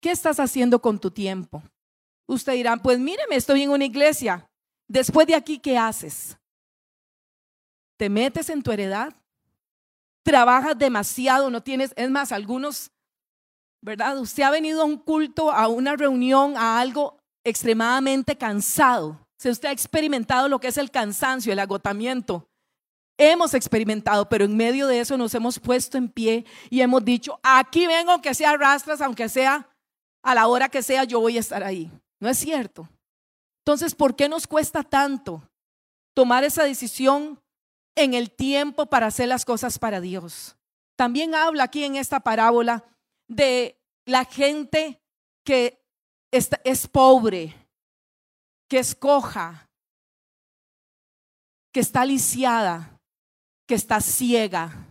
¿Qué 0.00 0.10
estás 0.10 0.38
haciendo 0.38 0.80
con 0.80 0.98
tu 0.98 1.10
tiempo? 1.10 1.62
Usted 2.28 2.52
dirá, 2.52 2.76
pues 2.76 2.98
míreme, 2.98 3.36
estoy 3.36 3.62
en 3.62 3.70
una 3.70 3.86
iglesia. 3.86 4.46
Después 4.86 5.26
de 5.26 5.34
aquí, 5.34 5.58
¿qué 5.58 5.78
haces? 5.78 6.36
¿Te 7.96 8.10
metes 8.10 8.50
en 8.50 8.62
tu 8.62 8.70
heredad? 8.70 9.14
¿Trabajas 10.22 10.78
demasiado? 10.78 11.50
No 11.50 11.62
tienes, 11.62 11.92
es 11.96 12.10
más, 12.10 12.30
algunos, 12.30 12.90
¿verdad? 13.82 14.18
Usted 14.18 14.42
ha 14.42 14.50
venido 14.50 14.82
a 14.82 14.84
un 14.84 14.98
culto, 14.98 15.50
a 15.50 15.68
una 15.68 15.96
reunión, 15.96 16.56
a 16.56 16.78
algo 16.78 17.18
extremadamente 17.44 18.36
cansado. 18.36 19.18
Si 19.38 19.48
usted 19.48 19.70
ha 19.70 19.72
experimentado 19.72 20.48
lo 20.48 20.60
que 20.60 20.68
es 20.68 20.76
el 20.76 20.90
cansancio, 20.90 21.52
el 21.52 21.58
agotamiento, 21.58 22.46
hemos 23.16 23.54
experimentado, 23.54 24.28
pero 24.28 24.44
en 24.44 24.56
medio 24.56 24.86
de 24.86 25.00
eso 25.00 25.16
nos 25.16 25.34
hemos 25.34 25.58
puesto 25.58 25.96
en 25.96 26.08
pie 26.08 26.44
y 26.68 26.82
hemos 26.82 27.04
dicho, 27.04 27.40
aquí 27.42 27.86
vengo 27.86 28.12
aunque 28.12 28.34
sea 28.34 28.56
rastras, 28.56 29.00
aunque 29.00 29.28
sea 29.28 29.66
a 30.22 30.34
la 30.34 30.46
hora 30.46 30.68
que 30.68 30.82
sea, 30.82 31.04
yo 31.04 31.20
voy 31.20 31.36
a 31.38 31.40
estar 31.40 31.64
ahí. 31.64 31.90
¿No 32.20 32.28
es 32.28 32.38
cierto? 32.38 32.88
Entonces, 33.60 33.94
¿por 33.94 34.16
qué 34.16 34.28
nos 34.28 34.46
cuesta 34.46 34.82
tanto 34.82 35.42
tomar 36.14 36.44
esa 36.44 36.64
decisión 36.64 37.40
en 37.94 38.14
el 38.14 38.30
tiempo 38.30 38.86
para 38.86 39.06
hacer 39.06 39.28
las 39.28 39.44
cosas 39.44 39.78
para 39.78 40.00
Dios? 40.00 40.56
También 40.96 41.34
habla 41.34 41.64
aquí 41.64 41.84
en 41.84 41.96
esta 41.96 42.20
parábola 42.20 42.84
de 43.28 43.78
la 44.04 44.24
gente 44.24 45.00
que 45.44 45.84
es 46.32 46.88
pobre, 46.88 47.54
que 48.68 48.78
es 48.78 48.94
coja, 48.94 49.68
que 51.72 51.80
está 51.80 52.04
lisiada, 52.04 52.98
que 53.66 53.74
está 53.74 54.00
ciega. 54.00 54.86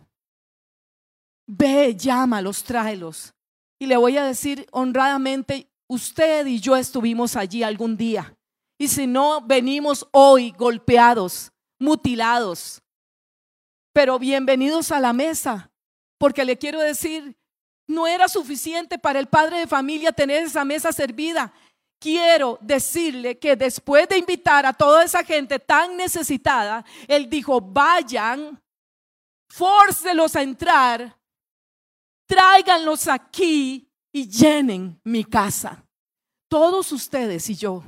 Ve, 1.48 1.96
llámalos, 1.96 2.64
tráelos. 2.64 3.34
Y 3.80 3.88
le 3.88 3.98
voy 3.98 4.18
a 4.18 4.24
decir 4.24 4.68
honradamente, 4.72 5.70
Usted 5.88 6.46
y 6.48 6.60
yo 6.60 6.76
estuvimos 6.76 7.36
allí 7.36 7.64
algún 7.64 7.96
día. 7.96 8.36
Y 8.78 8.90
si 8.90 9.08
no, 9.08 9.42
venimos 9.42 10.06
hoy 10.12 10.52
golpeados, 10.52 11.52
mutilados. 11.80 12.82
Pero 13.94 14.20
bienvenidos 14.20 14.92
a 14.92 15.00
la 15.00 15.14
mesa, 15.14 15.72
porque 16.18 16.46
le 16.46 16.58
quiero 16.58 16.82
decir, 16.82 17.38
no 17.88 18.06
era 18.06 18.28
suficiente 18.28 19.00
para 19.00 19.20
el 19.20 19.28
padre 19.28 19.60
de 19.60 19.68
familia 19.68 20.12
tener 20.12 20.44
esa 20.44 20.66
mesa 20.66 20.92
servida. 20.92 21.54
Quiero 22.00 22.60
decirle 22.62 23.40
que 23.40 23.56
después 23.56 24.08
de 24.10 24.18
invitar 24.18 24.66
a 24.66 24.74
toda 24.74 25.04
esa 25.04 25.24
gente 25.24 25.58
tan 25.58 25.96
necesitada, 25.98 26.86
él 27.08 27.30
dijo, 27.30 27.60
vayan, 27.62 28.62
fórcelos 29.50 30.36
a 30.36 30.44
entrar, 30.44 31.18
tráiganlos 32.28 33.08
aquí 33.08 33.87
y 34.12 34.28
llenen 34.28 35.00
mi 35.04 35.24
casa. 35.24 35.84
Todos 36.50 36.92
ustedes 36.92 37.50
y 37.50 37.56
yo, 37.56 37.84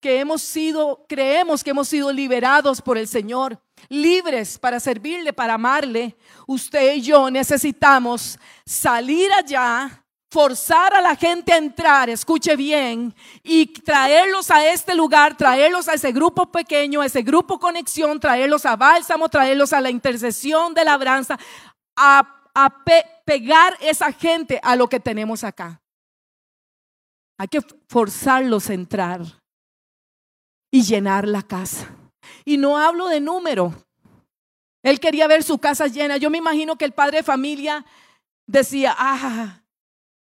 que 0.00 0.20
hemos 0.20 0.42
sido, 0.42 1.04
creemos 1.08 1.64
que 1.64 1.70
hemos 1.70 1.88
sido 1.88 2.12
liberados 2.12 2.82
por 2.82 2.98
el 2.98 3.08
Señor, 3.08 3.58
libres 3.88 4.58
para 4.58 4.78
servirle, 4.78 5.32
para 5.32 5.54
amarle, 5.54 6.14
usted 6.46 6.96
y 6.96 7.00
yo 7.00 7.30
necesitamos 7.30 8.38
salir 8.66 9.32
allá, 9.32 10.04
forzar 10.30 10.92
a 10.92 11.00
la 11.00 11.16
gente 11.16 11.52
a 11.52 11.56
entrar, 11.56 12.10
escuche 12.10 12.54
bien, 12.56 13.14
y 13.42 13.66
traerlos 13.66 14.50
a 14.50 14.68
este 14.68 14.94
lugar, 14.94 15.36
traerlos 15.36 15.88
a 15.88 15.94
ese 15.94 16.12
grupo 16.12 16.52
pequeño, 16.52 17.00
a 17.00 17.06
ese 17.06 17.22
grupo 17.22 17.58
conexión, 17.58 18.20
traerlos 18.20 18.66
a 18.66 18.76
bálsamo, 18.76 19.28
traerlos 19.30 19.72
a 19.72 19.80
la 19.80 19.90
intercesión 19.90 20.74
de 20.74 20.84
labranza, 20.84 21.38
a 21.96 22.34
a 22.54 22.84
pegar 23.24 23.76
esa 23.80 24.12
gente 24.12 24.60
a 24.62 24.76
lo 24.76 24.88
que 24.88 25.00
tenemos 25.00 25.44
acá. 25.44 25.80
Hay 27.38 27.48
que 27.48 27.60
forzarlos 27.88 28.70
a 28.70 28.74
entrar. 28.74 29.22
y 30.70 30.82
llenar 30.82 31.28
la 31.28 31.42
casa. 31.42 31.88
Y 32.44 32.56
no 32.56 32.76
hablo 32.76 33.06
de 33.06 33.20
número. 33.20 33.72
Él 34.82 34.98
quería 34.98 35.28
ver 35.28 35.44
su 35.44 35.58
casa 35.58 35.86
llena. 35.86 36.16
Yo 36.16 36.30
me 36.30 36.38
imagino 36.38 36.74
que 36.74 36.84
el 36.84 36.90
padre 36.90 37.18
de 37.18 37.22
familia 37.22 37.86
decía, 38.44 38.92
ah, 38.98 39.62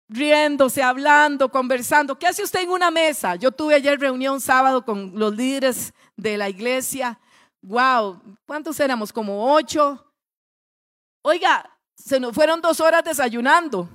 riéndose, 0.08 0.82
hablando, 0.82 1.52
conversando. 1.52 2.18
¿Qué 2.18 2.28
hace 2.28 2.44
usted 2.44 2.62
en 2.62 2.70
una 2.70 2.90
mesa? 2.92 3.36
Yo 3.36 3.52
tuve 3.52 3.76
ayer 3.76 4.00
reunión 4.00 4.40
sábado 4.40 4.86
con 4.86 5.12
los 5.20 5.36
líderes 5.36 5.94
de 6.16 6.38
la 6.38 6.48
iglesia. 6.48 7.20
Wow, 7.62 8.22
¿cuántos 8.46 8.80
éramos? 8.80 9.12
Como 9.12 9.54
ocho. 9.54 10.14
Oiga, 11.24 11.77
se 11.98 12.20
nos 12.20 12.34
fueron 12.34 12.62
dos 12.62 12.80
horas 12.80 13.04
desayunando. 13.04 13.90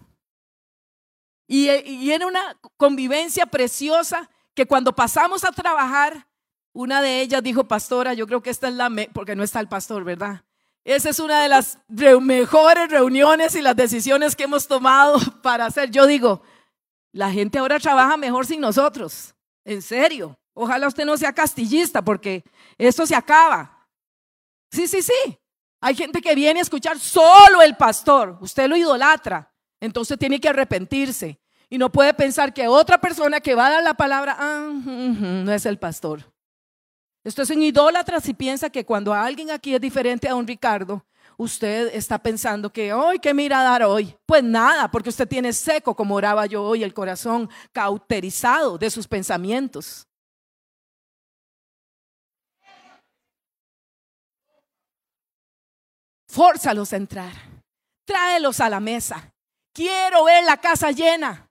Y, 1.47 1.71
y 1.71 2.13
era 2.13 2.27
una 2.27 2.59
convivencia 2.77 3.47
preciosa 3.47 4.29
que 4.55 4.67
cuando 4.67 4.95
pasamos 4.95 5.45
a 5.45 5.53
trabajar, 5.53 6.27
una 6.73 7.01
de 7.01 7.21
ellas 7.21 7.43
dijo, 7.43 7.65
pastora, 7.65 8.15
yo 8.15 8.27
creo 8.27 8.43
que 8.43 8.51
esta 8.51 8.69
es 8.69 8.75
la, 8.75 8.91
porque 9.13 9.37
no 9.37 9.43
está 9.43 9.61
el 9.61 9.69
pastor, 9.69 10.05
¿verdad? 10.05 10.45
Esa 10.85 11.11
es 11.11 11.21
una 11.21 11.43
de 11.43 11.49
las 11.49 11.79
mejores 11.89 12.91
reuniones 12.91 13.55
y 13.55 13.63
las 13.63 13.77
decisiones 13.77 14.35
que 14.35 14.45
hemos 14.45 14.67
tomado 14.67 15.19
para 15.43 15.67
hacer. 15.67 15.91
Yo 15.91 16.07
digo, 16.07 16.43
la 17.13 17.31
gente 17.31 17.59
ahora 17.59 17.79
trabaja 17.79 18.17
mejor 18.17 18.47
sin 18.47 18.61
nosotros. 18.61 19.35
En 19.65 19.81
serio. 19.81 20.37
Ojalá 20.55 20.87
usted 20.89 21.07
no 21.07 21.17
sea 21.17 21.33
castillista 21.33 22.03
porque 22.03 22.45
esto 22.77 23.07
se 23.07 23.15
acaba. 23.15 23.89
Sí, 24.71 24.87
sí, 24.87 25.01
sí. 25.03 25.39
Hay 25.85 25.97
gente 25.97 26.23
que 26.23 26.37
viene 26.37 26.61
a 26.61 26.62
escuchar 26.62 26.97
solo 26.99 27.61
el 27.61 27.77
pastor. 27.77 28.39
Usted 28.41 28.69
lo 28.69 28.77
idolatra. 28.77 29.53
Entonces 29.81 30.17
tiene 30.17 30.41
que 30.41 30.49
arrepentirse. 30.49 31.41
Y 31.69 31.77
no 31.77 31.91
puede 31.91 32.15
pensar 32.15 32.55
que 32.55 32.69
otra 32.69 33.01
persona 33.01 33.41
que 33.41 33.57
va 33.57 33.67
a 33.67 33.71
dar 33.73 33.83
la 33.83 33.95
palabra, 33.95 34.37
ah, 34.39 34.71
no 34.73 35.53
es 35.53 35.67
el 35.67 35.79
pastor. 35.79 36.23
Esto 37.25 37.43
es 37.43 37.51
un 37.51 37.62
idólatra 37.62 38.21
si 38.21 38.33
piensa 38.33 38.71
que 38.71 38.85
cuando 38.85 39.12
alguien 39.12 39.51
aquí 39.51 39.75
es 39.75 39.81
diferente 39.81 40.29
a 40.29 40.37
un 40.37 40.47
Ricardo, 40.47 41.05
usted 41.37 41.91
está 41.95 42.17
pensando 42.19 42.73
que 42.73 42.93
hoy, 42.93 43.19
¿qué 43.19 43.35
mira 43.35 43.62
dar 43.62 43.83
hoy? 43.83 44.15
Pues 44.25 44.45
nada, 44.45 44.89
porque 44.89 45.09
usted 45.09 45.27
tiene 45.27 45.53
seco, 45.53 45.97
como 45.97 46.15
oraba 46.15 46.47
yo 46.47 46.62
hoy, 46.62 46.85
el 46.85 46.95
corazón 46.95 47.51
cauterizado 47.73 48.79
de 48.79 48.89
sus 48.89 49.09
pensamientos. 49.09 50.07
Fórzalos 56.33 56.95
a 56.95 56.97
entrar, 56.97 57.33
tráelos 58.07 58.59
a 58.61 58.71
la 58.71 58.81
mesa. 58.81 59.33
Quiero 59.75 60.25
ver 60.25 60.43
la 60.45 60.57
casa 60.57 60.91
llena 60.91 61.47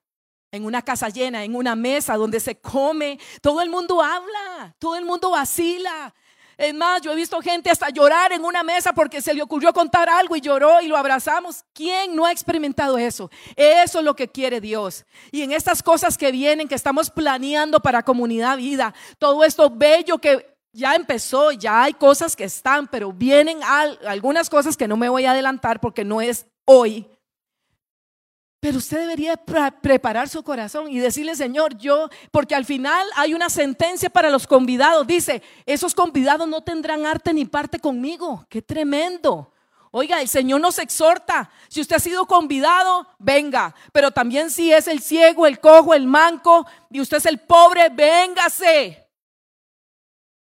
en 0.52 0.66
una 0.66 0.82
casa 0.82 1.08
llena, 1.08 1.44
en 1.44 1.56
una 1.56 1.74
mesa 1.74 2.16
donde 2.16 2.38
se 2.38 2.56
come, 2.56 3.18
todo 3.40 3.62
el 3.62 3.70
mundo 3.70 4.02
habla, 4.02 4.74
todo 4.78 4.96
el 4.96 5.04
mundo 5.04 5.30
vacila. 5.30 6.14
Es 6.58 6.74
más, 6.74 7.00
yo 7.00 7.12
he 7.12 7.16
visto 7.16 7.40
gente 7.40 7.70
hasta 7.70 7.88
llorar 7.88 8.32
en 8.32 8.44
una 8.44 8.62
mesa 8.62 8.92
porque 8.92 9.22
se 9.22 9.32
le 9.32 9.40
ocurrió 9.40 9.72
contar 9.72 10.10
algo 10.10 10.36
y 10.36 10.42
lloró 10.42 10.82
y 10.82 10.88
lo 10.88 10.98
abrazamos. 10.98 11.64
¿Quién 11.72 12.14
no 12.14 12.26
ha 12.26 12.32
experimentado 12.32 12.98
eso? 12.98 13.30
Eso 13.56 13.98
es 14.00 14.04
lo 14.04 14.14
que 14.14 14.28
quiere 14.28 14.60
Dios. 14.60 15.06
Y 15.30 15.40
en 15.40 15.52
estas 15.52 15.82
cosas 15.82 16.18
que 16.18 16.30
vienen, 16.30 16.68
que 16.68 16.74
estamos 16.74 17.08
planeando 17.08 17.80
para 17.80 18.02
comunidad 18.02 18.58
vida, 18.58 18.92
todo 19.18 19.44
esto 19.44 19.70
bello 19.70 20.18
que 20.18 20.51
ya 20.72 20.94
empezó, 20.94 21.52
ya 21.52 21.84
hay 21.84 21.92
cosas 21.92 22.34
que 22.34 22.44
están, 22.44 22.88
pero 22.88 23.12
vienen 23.12 23.60
algunas 24.06 24.48
cosas 24.48 24.76
que 24.76 24.88
no 24.88 24.96
me 24.96 25.08
voy 25.08 25.26
a 25.26 25.32
adelantar 25.32 25.80
porque 25.80 26.04
no 26.04 26.20
es 26.20 26.46
hoy. 26.64 27.06
Pero 28.60 28.78
usted 28.78 29.00
debería 29.00 29.36
preparar 29.36 30.28
su 30.28 30.44
corazón 30.44 30.88
y 30.88 31.00
decirle, 31.00 31.34
Señor, 31.34 31.76
yo, 31.78 32.08
porque 32.30 32.54
al 32.54 32.64
final 32.64 33.04
hay 33.16 33.34
una 33.34 33.50
sentencia 33.50 34.08
para 34.08 34.30
los 34.30 34.46
convidados. 34.46 35.04
Dice, 35.04 35.42
esos 35.66 35.94
convidados 35.94 36.46
no 36.46 36.62
tendrán 36.62 37.04
arte 37.04 37.34
ni 37.34 37.44
parte 37.44 37.80
conmigo. 37.80 38.46
Qué 38.48 38.62
tremendo. 38.62 39.52
Oiga, 39.90 40.22
el 40.22 40.28
Señor 40.28 40.60
nos 40.60 40.78
exhorta. 40.78 41.50
Si 41.68 41.80
usted 41.80 41.96
ha 41.96 41.98
sido 41.98 42.24
convidado, 42.26 43.08
venga. 43.18 43.74
Pero 43.92 44.12
también 44.12 44.48
si 44.48 44.72
es 44.72 44.86
el 44.86 45.00
ciego, 45.00 45.48
el 45.48 45.58
cojo, 45.58 45.92
el 45.92 46.06
manco 46.06 46.64
y 46.88 47.00
usted 47.00 47.16
es 47.16 47.26
el 47.26 47.40
pobre, 47.40 47.88
véngase. 47.88 49.01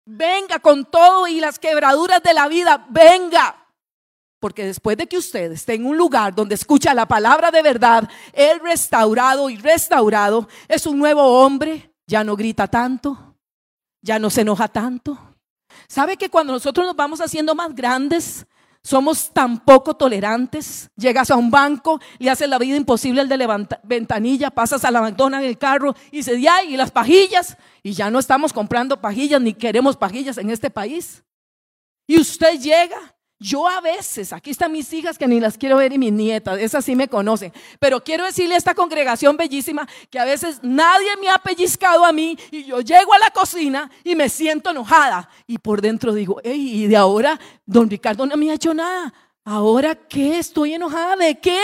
Venga 0.07 0.59
con 0.59 0.85
todo 0.85 1.27
y 1.27 1.41
las 1.41 1.59
quebraduras 1.59 2.23
de 2.23 2.35
la 2.35 2.49
vida, 2.49 2.87
venga. 2.91 3.67
Porque 4.39 4.67
después 4.67 4.99
de 4.99 5.07
que 5.07 5.17
usted 5.17 5.53
esté 5.53 5.75
en 5.75 5.87
un 5.87 5.97
lugar 5.97 6.35
donde 6.35 6.55
escucha 6.55 6.93
la 6.93 7.07
palabra 7.07 7.51
de 7.51 7.63
verdad, 7.63 8.09
el 8.35 8.61
restaurado 8.61 9.49
y 9.49 9.57
restaurado 9.57 10.49
es 10.69 10.87
un 10.87 10.99
nuevo 10.99 11.23
hombre, 11.43 11.95
ya 12.07 12.23
no 12.23 12.37
grita 12.37 12.69
tanto, 12.69 13.37
ya 14.03 14.19
no 14.19 14.29
se 14.29 14.43
enoja 14.43 14.69
tanto. 14.69 15.19
¿Sabe 15.89 16.19
que 16.19 16.29
cuando 16.29 16.53
nosotros 16.53 16.87
nos 16.87 16.97
vamos 16.97 17.23
haciendo 17.23 17.55
más 17.55 17.75
grandes, 17.75 18.47
somos 18.85 19.31
tan 19.33 19.65
poco 19.65 19.97
tolerantes? 19.97 20.91
Llegas 20.95 21.31
a 21.31 21.37
un 21.37 21.51
banco, 21.51 22.01
le 22.19 22.31
haces 22.31 22.49
la 22.49 22.59
vida 22.59 22.77
imposible 22.77 23.23
el 23.23 23.29
de 23.29 23.39
la 23.39 23.67
ventanilla, 23.83 24.51
pasas 24.51 24.85
a 24.85 24.91
la 24.91 25.09
en 25.09 25.35
el 25.35 25.59
carro 25.59 25.95
y 26.13 26.23
se 26.23 26.37
y 26.37 26.77
las 26.77 26.91
pajillas, 26.91 27.57
y 27.83 27.93
ya 27.93 28.11
no 28.11 28.19
estamos 28.19 28.53
comprando 28.53 29.01
pajillas 29.01 29.41
ni 29.41 29.55
queremos 29.55 29.97
pajillas 29.97 30.37
en 30.37 30.51
este 30.51 30.71
país. 30.71 31.25
Y 32.07 32.21
usted 32.21 32.61
llega 32.61 33.17
yo 33.39 33.69
a 33.69 33.81
veces, 33.81 34.33
aquí 34.33 34.51
están 34.51 34.73
mis 34.73 34.93
hijas 34.93 35.19
que 35.19 35.27
ni 35.27 35.41
las 35.41 35.59
quiero 35.59 35.77
ver 35.77 35.93
y 35.93 35.99
mis 35.99 36.13
nietas, 36.13 36.59
esas 36.61 36.85
sí 36.85 36.95
me 36.95 37.09
conocen, 37.09 37.53
pero 37.81 38.03
quiero 38.03 38.25
decirle 38.25 38.55
a 38.55 38.59
esta 38.59 38.75
congregación 38.75 39.37
bellísima 39.37 39.89
que 40.09 40.19
a 40.19 40.25
veces 40.25 40.61
nadie 40.63 41.17
me 41.21 41.29
ha 41.29 41.39
pellizcado 41.39 42.05
a 42.05 42.13
mí 42.13 42.39
y 42.51 42.65
yo 42.65 42.81
llego 42.81 43.13
a 43.13 43.19
la 43.19 43.31
cocina 43.31 43.91
y 44.05 44.15
me 44.15 44.29
siento 44.29 44.71
enojada 44.71 45.29
y 45.47 45.59
por 45.59 45.81
dentro 45.81 46.15
digo, 46.15 46.41
y 46.45 46.87
de 46.87 46.97
ahora 46.97 47.39
don 47.67 47.91
Ricardo 47.91 48.25
no 48.25 48.37
me 48.37 48.51
ha 48.51 48.55
hecho 48.55 48.73
nada, 48.73 49.13
¿ahora 49.45 49.95
qué? 49.95 50.39
¿Estoy 50.39 50.75
enojada 50.75 51.17
de 51.17 51.39
qué? 51.41 51.61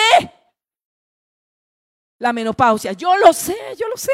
La 2.18 2.32
menopausia, 2.32 2.92
yo 2.92 3.16
lo 3.16 3.32
sé, 3.32 3.56
yo 3.78 3.88
lo 3.88 3.96
sé. 3.96 4.10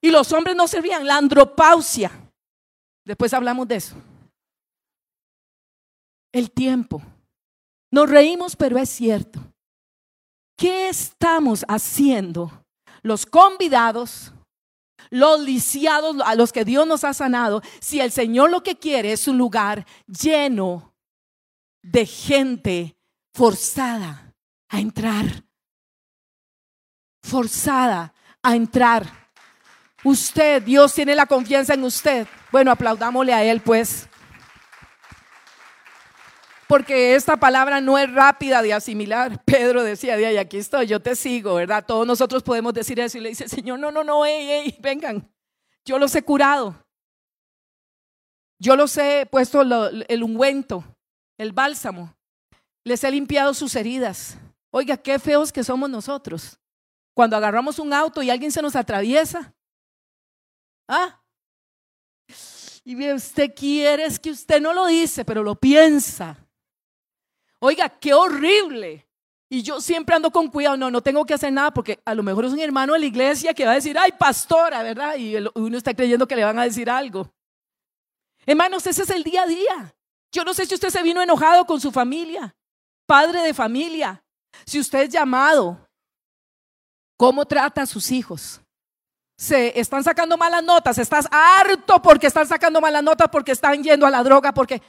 Y 0.00 0.10
los 0.10 0.32
hombres 0.32 0.56
no 0.56 0.66
servían, 0.66 1.06
la 1.06 1.16
andropausia. 1.16 2.10
Después 3.04 3.34
hablamos 3.34 3.68
de 3.68 3.76
eso 3.76 3.96
el 6.32 6.50
tiempo. 6.50 7.02
Nos 7.90 8.08
reímos, 8.08 8.56
pero 8.56 8.78
es 8.78 8.88
cierto. 8.88 9.40
¿Qué 10.56 10.88
estamos 10.88 11.64
haciendo 11.68 12.64
los 13.02 13.26
convidados, 13.26 14.32
los 15.10 15.40
lisiados, 15.40 16.16
a 16.24 16.34
los 16.34 16.52
que 16.52 16.64
Dios 16.64 16.86
nos 16.86 17.04
ha 17.04 17.12
sanado, 17.14 17.62
si 17.80 18.00
el 18.00 18.12
Señor 18.12 18.50
lo 18.50 18.62
que 18.62 18.78
quiere 18.78 19.12
es 19.12 19.28
un 19.28 19.38
lugar 19.38 19.86
lleno 20.06 20.94
de 21.82 22.06
gente 22.06 22.96
forzada 23.34 24.32
a 24.68 24.80
entrar? 24.80 25.44
Forzada 27.22 28.14
a 28.42 28.56
entrar. 28.56 29.30
Usted, 30.04 30.62
Dios 30.62 30.94
tiene 30.94 31.14
la 31.14 31.26
confianza 31.26 31.74
en 31.74 31.84
usted. 31.84 32.26
Bueno, 32.50 32.70
aplaudámosle 32.70 33.32
a 33.32 33.44
Él, 33.44 33.60
pues 33.60 34.08
porque 36.72 37.14
esta 37.14 37.36
palabra 37.36 37.82
no 37.82 37.98
es 37.98 38.10
rápida 38.10 38.62
de 38.62 38.72
asimilar. 38.72 39.42
Pedro 39.44 39.82
decía, 39.82 40.16
de 40.16 40.38
aquí 40.38 40.56
estoy, 40.56 40.86
yo 40.86 41.02
te 41.02 41.14
sigo, 41.16 41.56
¿verdad? 41.56 41.84
Todos 41.86 42.06
nosotros 42.06 42.42
podemos 42.42 42.72
decir 42.72 42.98
eso 42.98 43.18
y 43.18 43.20
le 43.20 43.28
dice, 43.28 43.46
Señor, 43.46 43.78
no, 43.78 43.90
no, 43.90 44.02
no, 44.02 44.24
ey, 44.24 44.50
ey, 44.50 44.78
vengan, 44.80 45.30
yo 45.84 45.98
los 45.98 46.14
he 46.14 46.22
curado. 46.22 46.82
Yo 48.58 48.74
los 48.74 48.96
he 48.96 49.26
puesto 49.26 49.60
el 49.60 50.22
ungüento, 50.22 50.82
el 51.36 51.52
bálsamo, 51.52 52.16
les 52.84 53.04
he 53.04 53.10
limpiado 53.10 53.52
sus 53.52 53.76
heridas. 53.76 54.38
Oiga, 54.70 54.96
qué 54.96 55.18
feos 55.18 55.52
que 55.52 55.64
somos 55.64 55.90
nosotros. 55.90 56.58
Cuando 57.12 57.36
agarramos 57.36 57.78
un 57.80 57.92
auto 57.92 58.22
y 58.22 58.30
alguien 58.30 58.50
se 58.50 58.62
nos 58.62 58.76
atraviesa. 58.76 59.52
¿Ah? 60.88 61.20
Y 62.82 63.12
usted 63.12 63.54
quiere, 63.54 64.06
es 64.06 64.18
que 64.18 64.30
usted 64.30 64.58
no 64.58 64.72
lo 64.72 64.86
dice, 64.86 65.22
pero 65.22 65.42
lo 65.42 65.54
piensa. 65.54 66.41
Oiga, 67.64 67.88
qué 67.88 68.12
horrible. 68.12 69.06
Y 69.48 69.62
yo 69.62 69.80
siempre 69.80 70.16
ando 70.16 70.32
con 70.32 70.48
cuidado, 70.48 70.76
no, 70.76 70.90
no 70.90 71.00
tengo 71.00 71.24
que 71.24 71.34
hacer 71.34 71.52
nada 71.52 71.70
porque 71.70 72.00
a 72.04 72.12
lo 72.12 72.24
mejor 72.24 72.44
es 72.44 72.52
un 72.52 72.58
hermano 72.58 72.94
de 72.94 72.98
la 72.98 73.06
iglesia 73.06 73.54
que 73.54 73.64
va 73.64 73.72
a 73.72 73.76
decir, 73.76 73.96
ay, 73.96 74.10
pastora, 74.18 74.82
¿verdad? 74.82 75.14
Y 75.16 75.36
uno 75.54 75.76
está 75.76 75.94
creyendo 75.94 76.26
que 76.26 76.34
le 76.34 76.42
van 76.42 76.58
a 76.58 76.64
decir 76.64 76.90
algo. 76.90 77.30
Hermanos, 78.44 78.84
ese 78.88 79.02
es 79.02 79.10
el 79.10 79.22
día 79.22 79.42
a 79.42 79.46
día. 79.46 79.94
Yo 80.32 80.42
no 80.42 80.54
sé 80.54 80.66
si 80.66 80.74
usted 80.74 80.88
se 80.88 81.04
vino 81.04 81.22
enojado 81.22 81.64
con 81.64 81.80
su 81.80 81.92
familia, 81.92 82.52
padre 83.06 83.42
de 83.42 83.54
familia, 83.54 84.24
si 84.64 84.80
usted 84.80 85.02
es 85.02 85.10
llamado, 85.10 85.88
¿cómo 87.16 87.44
trata 87.44 87.82
a 87.82 87.86
sus 87.86 88.10
hijos? 88.10 88.60
Se 89.36 89.78
están 89.78 90.02
sacando 90.02 90.36
malas 90.36 90.64
notas, 90.64 90.98
estás 90.98 91.28
harto 91.30 92.02
porque 92.02 92.26
están 92.26 92.48
sacando 92.48 92.80
malas 92.80 93.04
notas, 93.04 93.28
porque 93.30 93.52
están 93.52 93.84
yendo 93.84 94.04
a 94.04 94.10
la 94.10 94.24
droga, 94.24 94.52
porque 94.52 94.82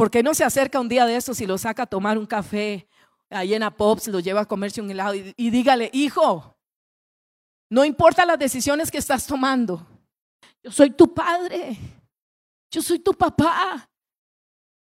¿Por 0.00 0.10
qué 0.10 0.22
no 0.22 0.32
se 0.32 0.44
acerca 0.44 0.80
un 0.80 0.88
día 0.88 1.04
de 1.04 1.14
estos 1.14 1.42
y 1.42 1.46
lo 1.46 1.58
saca 1.58 1.82
a 1.82 1.86
tomar 1.86 2.16
un 2.16 2.24
café 2.24 2.88
ahí 3.28 3.52
en 3.52 3.62
Pops, 3.70 4.08
lo 4.08 4.18
lleva 4.18 4.40
a 4.40 4.46
comerse 4.46 4.80
un 4.80 4.90
helado 4.90 5.14
y, 5.14 5.34
y 5.36 5.50
dígale, 5.50 5.90
hijo, 5.92 6.56
no 7.68 7.84
importa 7.84 8.24
las 8.24 8.38
decisiones 8.38 8.90
que 8.90 8.96
estás 8.96 9.26
tomando, 9.26 9.86
Yo 10.62 10.72
soy 10.72 10.88
tu 10.88 11.12
padre. 11.12 11.76
Yo 12.70 12.80
soy 12.80 13.00
tu 13.00 13.12
papá. 13.12 13.90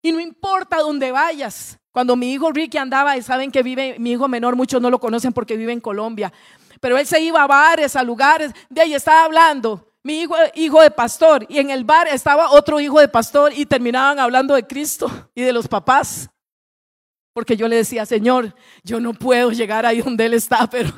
Y 0.02 0.10
no 0.10 0.18
importa 0.18 0.78
dónde 0.78 1.12
vayas. 1.12 1.78
Cuando 1.92 2.16
mi 2.16 2.32
hijo 2.32 2.50
Ricky 2.50 2.78
andaba, 2.78 3.16
y 3.16 3.22
saben 3.22 3.52
que 3.52 3.62
vive, 3.62 3.96
mi 4.00 4.10
hijo 4.10 4.26
menor, 4.26 4.56
muchos 4.56 4.82
no 4.82 4.90
lo 4.90 4.98
conocen 4.98 5.32
porque 5.32 5.56
vive 5.56 5.72
en 5.72 5.80
Colombia, 5.80 6.32
pero 6.80 6.98
él 6.98 7.06
se 7.06 7.20
iba 7.20 7.40
a 7.40 7.46
bares, 7.46 7.94
a 7.94 8.02
lugares, 8.02 8.50
de 8.68 8.80
ahí 8.80 8.94
estaba 8.94 9.26
hablando. 9.26 9.93
Mi 10.04 10.20
hijo, 10.20 10.34
hijo 10.54 10.82
de 10.82 10.90
pastor, 10.90 11.46
y 11.48 11.58
en 11.58 11.70
el 11.70 11.82
bar 11.82 12.06
estaba 12.08 12.50
otro 12.50 12.78
hijo 12.78 13.00
de 13.00 13.08
pastor 13.08 13.54
y 13.56 13.64
terminaban 13.64 14.18
hablando 14.18 14.54
de 14.54 14.66
Cristo 14.66 15.10
y 15.34 15.40
de 15.40 15.52
los 15.52 15.66
papás. 15.66 16.28
Porque 17.32 17.56
yo 17.56 17.66
le 17.66 17.76
decía, 17.76 18.04
Señor, 18.04 18.54
yo 18.82 19.00
no 19.00 19.14
puedo 19.14 19.50
llegar 19.50 19.86
ahí 19.86 20.02
donde 20.02 20.26
Él 20.26 20.34
está, 20.34 20.68
pero 20.70 20.90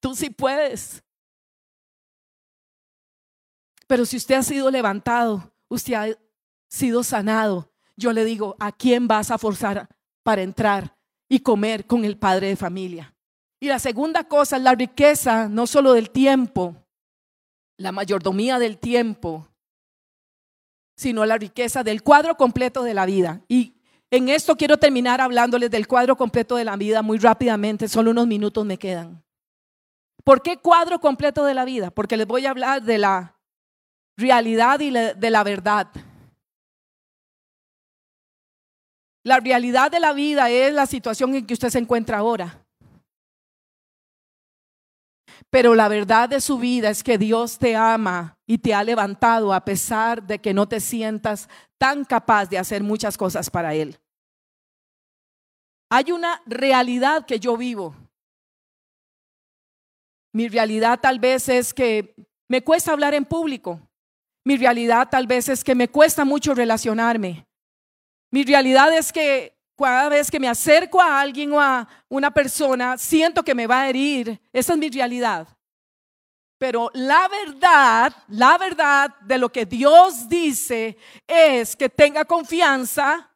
tú 0.00 0.14
sí 0.14 0.30
puedes. 0.30 1.04
Pero 3.86 4.06
si 4.06 4.16
usted 4.16 4.36
ha 4.36 4.42
sido 4.42 4.70
levantado, 4.70 5.52
usted 5.68 5.92
ha 5.92 6.18
sido 6.68 7.04
sanado, 7.04 7.70
yo 7.94 8.12
le 8.14 8.24
digo, 8.24 8.56
¿a 8.58 8.72
quién 8.72 9.06
vas 9.06 9.30
a 9.30 9.38
forzar 9.38 9.86
para 10.22 10.40
entrar 10.40 10.96
y 11.28 11.40
comer 11.40 11.86
con 11.86 12.06
el 12.06 12.16
padre 12.16 12.48
de 12.48 12.56
familia? 12.56 13.14
Y 13.60 13.68
la 13.68 13.78
segunda 13.78 14.24
cosa 14.24 14.56
es 14.56 14.62
la 14.62 14.74
riqueza, 14.74 15.46
no 15.48 15.66
solo 15.66 15.92
del 15.92 16.10
tiempo, 16.10 16.85
la 17.78 17.92
mayordomía 17.92 18.58
del 18.58 18.78
tiempo, 18.78 19.48
sino 20.96 21.26
la 21.26 21.36
riqueza 21.36 21.82
del 21.82 22.02
cuadro 22.02 22.36
completo 22.36 22.82
de 22.82 22.94
la 22.94 23.06
vida. 23.06 23.42
Y 23.48 23.74
en 24.10 24.28
esto 24.28 24.56
quiero 24.56 24.78
terminar 24.78 25.20
hablándoles 25.20 25.70
del 25.70 25.86
cuadro 25.86 26.16
completo 26.16 26.56
de 26.56 26.64
la 26.64 26.76
vida 26.76 27.02
muy 27.02 27.18
rápidamente, 27.18 27.88
solo 27.88 28.12
unos 28.12 28.26
minutos 28.26 28.64
me 28.64 28.78
quedan. 28.78 29.22
¿Por 30.24 30.42
qué 30.42 30.56
cuadro 30.56 30.98
completo 31.00 31.44
de 31.44 31.54
la 31.54 31.64
vida? 31.64 31.90
Porque 31.90 32.16
les 32.16 32.26
voy 32.26 32.46
a 32.46 32.50
hablar 32.50 32.82
de 32.82 32.98
la 32.98 33.38
realidad 34.16 34.80
y 34.80 34.90
de 34.90 35.30
la 35.30 35.44
verdad. 35.44 35.88
La 39.22 39.40
realidad 39.40 39.90
de 39.90 40.00
la 40.00 40.12
vida 40.12 40.50
es 40.50 40.72
la 40.72 40.86
situación 40.86 41.34
en 41.34 41.46
que 41.46 41.54
usted 41.54 41.68
se 41.68 41.78
encuentra 41.78 42.18
ahora. 42.18 42.65
Pero 45.50 45.74
la 45.74 45.88
verdad 45.88 46.28
de 46.28 46.40
su 46.40 46.58
vida 46.58 46.90
es 46.90 47.02
que 47.02 47.18
Dios 47.18 47.58
te 47.58 47.76
ama 47.76 48.36
y 48.46 48.58
te 48.58 48.74
ha 48.74 48.82
levantado 48.82 49.52
a 49.54 49.64
pesar 49.64 50.22
de 50.22 50.38
que 50.40 50.52
no 50.52 50.68
te 50.68 50.80
sientas 50.80 51.48
tan 51.78 52.04
capaz 52.04 52.46
de 52.46 52.58
hacer 52.58 52.82
muchas 52.82 53.16
cosas 53.16 53.48
para 53.50 53.74
Él. 53.74 53.98
Hay 55.90 56.10
una 56.10 56.42
realidad 56.46 57.24
que 57.26 57.38
yo 57.38 57.56
vivo. 57.56 57.94
Mi 60.32 60.48
realidad 60.48 61.00
tal 61.00 61.18
vez 61.18 61.48
es 61.48 61.72
que 61.72 62.14
me 62.48 62.62
cuesta 62.62 62.92
hablar 62.92 63.14
en 63.14 63.24
público. 63.24 63.80
Mi 64.44 64.56
realidad 64.56 65.08
tal 65.10 65.26
vez 65.26 65.48
es 65.48 65.64
que 65.64 65.74
me 65.74 65.88
cuesta 65.88 66.24
mucho 66.24 66.54
relacionarme. 66.54 67.46
Mi 68.30 68.44
realidad 68.44 68.96
es 68.96 69.12
que 69.12 69.55
cada 69.76 70.08
vez 70.08 70.30
que 70.30 70.40
me 70.40 70.48
acerco 70.48 71.00
a 71.00 71.20
alguien 71.20 71.52
o 71.52 71.60
a 71.60 71.86
una 72.08 72.32
persona, 72.32 72.96
siento 72.96 73.42
que 73.42 73.54
me 73.54 73.66
va 73.66 73.82
a 73.82 73.88
herir. 73.88 74.40
Esa 74.52 74.72
es 74.72 74.78
mi 74.78 74.88
realidad. 74.88 75.46
Pero 76.58 76.90
la 76.94 77.28
verdad, 77.28 78.12
la 78.28 78.56
verdad 78.56 79.14
de 79.20 79.36
lo 79.36 79.50
que 79.50 79.66
Dios 79.66 80.28
dice 80.28 80.96
es 81.26 81.76
que 81.76 81.88
tenga 81.88 82.24
confianza 82.24 83.30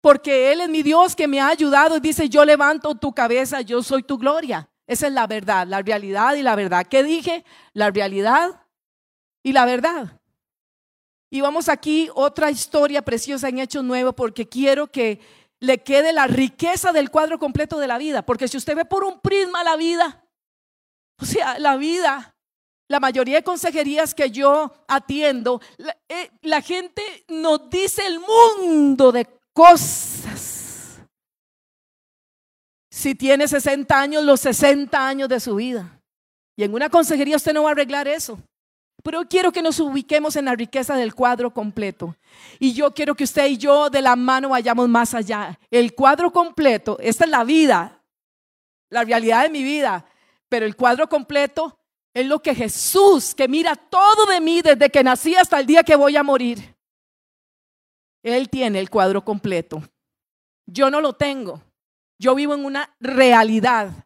porque 0.00 0.52
Él 0.52 0.60
es 0.60 0.68
mi 0.68 0.82
Dios 0.82 1.14
que 1.14 1.28
me 1.28 1.40
ha 1.40 1.48
ayudado 1.48 1.96
y 1.96 2.00
dice, 2.00 2.28
yo 2.28 2.44
levanto 2.44 2.94
tu 2.94 3.12
cabeza, 3.12 3.60
yo 3.60 3.82
soy 3.82 4.02
tu 4.02 4.16
gloria. 4.16 4.68
Esa 4.86 5.08
es 5.08 5.12
la 5.12 5.26
verdad, 5.26 5.66
la 5.66 5.82
realidad 5.82 6.34
y 6.36 6.42
la 6.42 6.54
verdad. 6.54 6.86
¿Qué 6.86 7.02
dije? 7.02 7.44
La 7.72 7.90
realidad 7.90 8.62
y 9.42 9.52
la 9.52 9.64
verdad. 9.64 10.20
Y 11.30 11.40
vamos 11.40 11.68
aquí 11.68 12.08
otra 12.14 12.50
historia 12.50 13.02
preciosa 13.02 13.48
en 13.48 13.58
Hechos 13.58 13.84
Nuevo 13.84 14.12
porque 14.12 14.48
quiero 14.48 14.86
que 14.86 15.20
le 15.60 15.78
quede 15.82 16.12
la 16.12 16.26
riqueza 16.26 16.92
del 16.92 17.10
cuadro 17.10 17.38
completo 17.38 17.78
de 17.78 17.88
la 17.88 17.98
vida. 17.98 18.22
Porque 18.24 18.48
si 18.48 18.56
usted 18.56 18.76
ve 18.76 18.84
por 18.84 19.04
un 19.04 19.20
prisma 19.20 19.64
la 19.64 19.76
vida, 19.76 20.24
o 21.20 21.24
sea, 21.24 21.58
la 21.58 21.76
vida, 21.76 22.36
la 22.88 23.00
mayoría 23.00 23.36
de 23.36 23.42
consejerías 23.42 24.14
que 24.14 24.30
yo 24.30 24.72
atiendo, 24.86 25.60
la, 25.78 25.96
eh, 26.08 26.30
la 26.42 26.60
gente 26.60 27.02
nos 27.28 27.68
dice 27.70 28.06
el 28.06 28.20
mundo 28.20 29.10
de 29.10 29.26
cosas. 29.52 31.00
Si 32.90 33.14
tiene 33.14 33.48
60 33.48 34.00
años, 34.00 34.24
los 34.24 34.40
60 34.40 35.06
años 35.06 35.28
de 35.28 35.40
su 35.40 35.56
vida. 35.56 36.00
Y 36.56 36.64
en 36.64 36.72
una 36.72 36.88
consejería 36.88 37.36
usted 37.36 37.52
no 37.52 37.64
va 37.64 37.70
a 37.70 37.72
arreglar 37.72 38.08
eso. 38.08 38.38
Pero 39.06 39.24
quiero 39.24 39.52
que 39.52 39.62
nos 39.62 39.78
ubiquemos 39.78 40.34
en 40.34 40.46
la 40.46 40.56
riqueza 40.56 40.96
del 40.96 41.14
cuadro 41.14 41.54
completo. 41.54 42.16
Y 42.58 42.72
yo 42.72 42.92
quiero 42.92 43.14
que 43.14 43.22
usted 43.22 43.46
y 43.46 43.56
yo 43.56 43.88
de 43.88 44.02
la 44.02 44.16
mano 44.16 44.48
vayamos 44.48 44.88
más 44.88 45.14
allá. 45.14 45.60
El 45.70 45.94
cuadro 45.94 46.32
completo, 46.32 46.96
esta 46.98 47.22
es 47.22 47.30
la 47.30 47.44
vida, 47.44 48.02
la 48.90 49.04
realidad 49.04 49.44
de 49.44 49.50
mi 49.50 49.62
vida. 49.62 50.04
Pero 50.48 50.66
el 50.66 50.74
cuadro 50.74 51.08
completo 51.08 51.78
es 52.12 52.26
lo 52.26 52.42
que 52.42 52.52
Jesús, 52.52 53.32
que 53.32 53.46
mira 53.46 53.76
todo 53.76 54.26
de 54.26 54.40
mí 54.40 54.60
desde 54.60 54.90
que 54.90 55.04
nací 55.04 55.36
hasta 55.36 55.60
el 55.60 55.66
día 55.66 55.84
que 55.84 55.94
voy 55.94 56.16
a 56.16 56.24
morir. 56.24 56.74
Él 58.24 58.48
tiene 58.50 58.80
el 58.80 58.90
cuadro 58.90 59.24
completo. 59.24 59.84
Yo 60.66 60.90
no 60.90 61.00
lo 61.00 61.12
tengo. 61.12 61.62
Yo 62.18 62.34
vivo 62.34 62.54
en 62.54 62.64
una 62.64 62.92
realidad. 62.98 64.04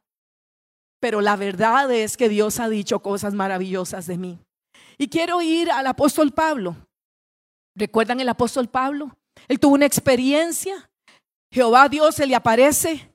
Pero 1.01 1.23
la 1.23 1.37
verdad 1.37 1.91
es 1.91 2.19
que 2.19 2.29
Dios 2.29 2.61
ha 2.61 2.69
dicho 2.69 3.01
cosas 3.01 3.33
maravillosas 3.33 4.07
de 4.07 4.19
mí. 4.19 4.39
Y 5.01 5.09
quiero 5.09 5.41
ir 5.41 5.71
al 5.71 5.87
apóstol 5.87 6.31
Pablo. 6.31 6.77
¿Recuerdan 7.75 8.21
el 8.21 8.29
apóstol 8.29 8.69
Pablo? 8.69 9.17
Él 9.49 9.59
tuvo 9.59 9.73
una 9.73 9.87
experiencia. 9.87 10.91
Jehová 11.51 11.89
Dios 11.89 12.17
se 12.17 12.27
le 12.27 12.35
aparece. 12.35 13.11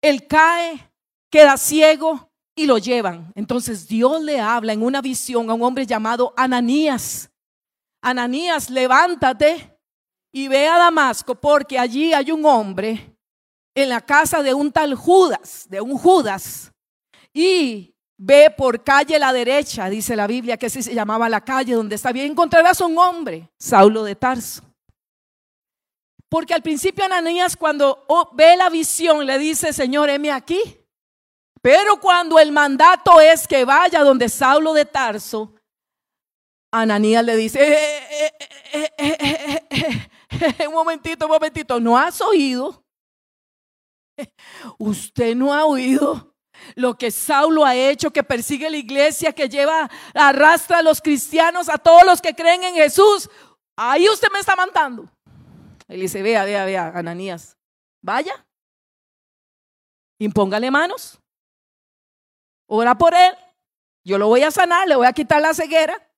Él 0.00 0.26
cae, 0.26 0.90
queda 1.30 1.58
ciego 1.58 2.30
y 2.56 2.64
lo 2.64 2.78
llevan. 2.78 3.30
Entonces 3.34 3.86
Dios 3.86 4.22
le 4.22 4.40
habla 4.40 4.72
en 4.72 4.82
una 4.82 5.02
visión 5.02 5.50
a 5.50 5.52
un 5.52 5.62
hombre 5.62 5.84
llamado 5.84 6.32
Ananías. 6.34 7.30
Ananías, 8.00 8.70
levántate 8.70 9.78
y 10.32 10.48
ve 10.48 10.66
a 10.66 10.78
Damasco 10.78 11.34
porque 11.34 11.78
allí 11.78 12.14
hay 12.14 12.32
un 12.32 12.46
hombre 12.46 13.14
en 13.74 13.90
la 13.90 14.00
casa 14.00 14.42
de 14.42 14.54
un 14.54 14.72
tal 14.72 14.94
Judas, 14.94 15.66
de 15.68 15.82
un 15.82 15.98
Judas. 15.98 16.72
Y 17.34 17.94
Ve 18.18 18.50
por 18.56 18.84
calle 18.84 19.18
la 19.18 19.32
derecha, 19.32 19.88
dice 19.88 20.14
la 20.14 20.26
Biblia, 20.26 20.56
que 20.56 20.66
así 20.66 20.82
se 20.82 20.94
llamaba 20.94 21.28
la 21.28 21.40
calle 21.40 21.74
donde 21.74 21.96
está 21.96 22.12
bien, 22.12 22.30
encontrarás 22.30 22.80
un 22.80 22.96
hombre, 22.98 23.50
Saulo 23.58 24.04
de 24.04 24.14
Tarso. 24.14 24.62
Porque 26.28 26.54
al 26.54 26.62
principio 26.62 27.04
Ananías 27.04 27.56
cuando 27.56 28.04
oh, 28.08 28.30
ve 28.32 28.56
la 28.56 28.70
visión 28.70 29.26
le 29.26 29.38
dice, 29.38 29.72
Señor, 29.72 30.08
heme 30.08 30.30
aquí. 30.30 30.60
Pero 31.60 32.00
cuando 32.00 32.38
el 32.38 32.52
mandato 32.52 33.20
es 33.20 33.46
que 33.46 33.64
vaya 33.64 34.02
donde 34.02 34.28
Saulo 34.28 34.72
de 34.72 34.84
Tarso, 34.84 35.54
Ananías 36.72 37.24
le 37.24 37.36
dice, 37.36 37.60
eh, 37.60 38.32
eh, 38.72 38.92
eh, 38.98 40.66
un 40.66 40.72
momentito, 40.72 41.26
un 41.26 41.32
momentito, 41.32 41.78
¿no 41.78 41.98
has 41.98 42.20
oído? 42.20 42.82
¿Usted 44.78 45.36
no 45.36 45.52
ha 45.52 45.66
oído? 45.66 46.31
Lo 46.74 46.96
que 46.96 47.10
Saulo 47.10 47.64
ha 47.64 47.74
hecho, 47.74 48.10
que 48.10 48.22
persigue 48.22 48.70
la 48.70 48.76
iglesia, 48.76 49.32
que 49.32 49.48
lleva, 49.48 49.90
arrastra 50.14 50.78
a 50.78 50.82
los 50.82 51.00
cristianos, 51.00 51.68
a 51.68 51.78
todos 51.78 52.04
los 52.04 52.20
que 52.20 52.34
creen 52.34 52.64
en 52.64 52.74
Jesús. 52.74 53.28
Ahí 53.76 54.08
usted 54.08 54.28
me 54.32 54.38
está 54.38 54.56
mandando. 54.56 55.08
Él 55.88 56.00
dice, 56.00 56.22
vea, 56.22 56.44
vea, 56.44 56.64
vea, 56.64 56.92
Ananías, 56.94 57.56
vaya, 58.00 58.46
impóngale 60.18 60.70
manos, 60.70 61.18
ora 62.66 62.96
por 62.96 63.14
él, 63.14 63.34
yo 64.04 64.18
lo 64.18 64.28
voy 64.28 64.42
a 64.42 64.50
sanar, 64.50 64.88
le 64.88 64.96
voy 64.96 65.06
a 65.06 65.12
quitar 65.12 65.40
la 65.42 65.54
ceguera. 65.54 66.08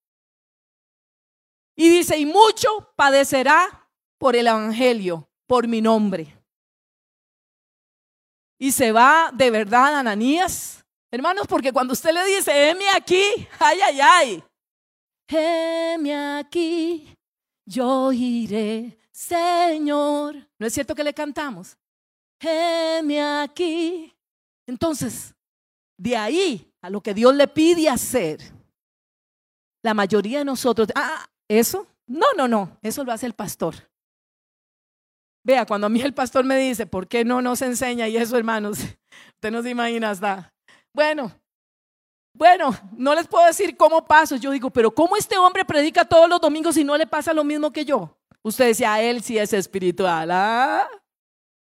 Y 1.77 1.89
dice, 1.89 2.17
y 2.17 2.25
mucho 2.25 2.93
padecerá 2.95 3.89
por 4.19 4.37
el 4.37 4.47
Evangelio, 4.47 5.29
por 5.47 5.67
mi 5.67 5.81
nombre 5.81 6.34
y 8.65 8.73
se 8.73 8.93
va 8.93 9.31
de 9.31 9.51
verdad 9.51 9.99
Ananías. 9.99 10.83
Hermanos, 11.11 11.47
porque 11.47 11.71
cuando 11.71 11.93
usted 11.93 12.15
le 12.15 12.25
dice, 12.25 12.71
heme 12.71 12.89
aquí, 12.97 13.23
ay, 13.59 13.79
ay, 13.83 14.01
ay, 14.01 14.45
heme 15.29 16.39
aquí, 16.39 17.15
yo 17.67 18.11
iré, 18.11 18.99
Señor. 19.13 20.49
¿No 20.59 20.67
es 20.67 20.73
cierto 20.73 20.95
que 20.95 21.05
le 21.05 21.13
cantamos? 21.13 21.77
Heme 22.41 23.23
aquí. 23.23 24.11
Entonces, 24.67 25.35
de 25.99 26.17
ahí 26.17 26.73
a 26.81 26.89
lo 26.89 27.03
que 27.03 27.13
Dios 27.13 27.35
le 27.35 27.47
pide 27.47 27.91
hacer, 27.91 28.41
la 29.83 29.93
mayoría 29.93 30.39
de 30.39 30.47
nosotros, 30.47 30.89
ah, 30.95 31.29
¿eso? 31.49 31.87
No, 32.07 32.33
no, 32.35 32.49
no, 32.49 32.79
eso 32.81 33.05
lo 33.05 33.13
hace 33.13 33.27
el 33.27 33.35
pastor. 33.35 33.75
Vea, 35.45 35.67
cuando 35.67 35.87
a 35.87 35.91
mí 35.91 36.01
el 36.01 36.15
pastor 36.15 36.45
me 36.45 36.57
dice, 36.57 36.87
¿por 36.87 37.07
qué 37.07 37.25
no 37.25 37.43
nos 37.43 37.61
enseña? 37.61 38.09
Y 38.09 38.17
eso, 38.17 38.37
hermanos, 38.37 38.79
usted 39.35 39.51
no 39.51 39.63
se 39.63 39.71
imagina 39.71 40.11
hasta. 40.11 40.53
Bueno, 40.95 41.33
Bueno, 42.37 42.75
no 42.97 43.15
les 43.15 43.29
puedo 43.29 43.47
decir 43.47 43.77
cómo 43.77 44.05
paso. 44.05 44.37
Yo 44.37 44.51
digo, 44.51 44.71
pero 44.71 44.93
¿cómo 44.93 45.17
este 45.17 45.39
hombre 45.39 45.65
predica 45.65 46.05
todos 46.05 46.29
los 46.29 46.41
domingos 46.41 46.77
y 46.77 46.83
no 46.83 46.97
le 46.97 47.07
pasa 47.07 47.33
lo 47.33 47.45
mismo 47.45 47.71
que 47.71 47.85
yo? 47.85 48.17
Usted 48.43 48.67
decía, 48.67 49.01
él 49.01 49.23
sí 49.23 49.39
es 49.39 49.53
espiritual. 49.53 50.31
¿ah? 50.33 50.89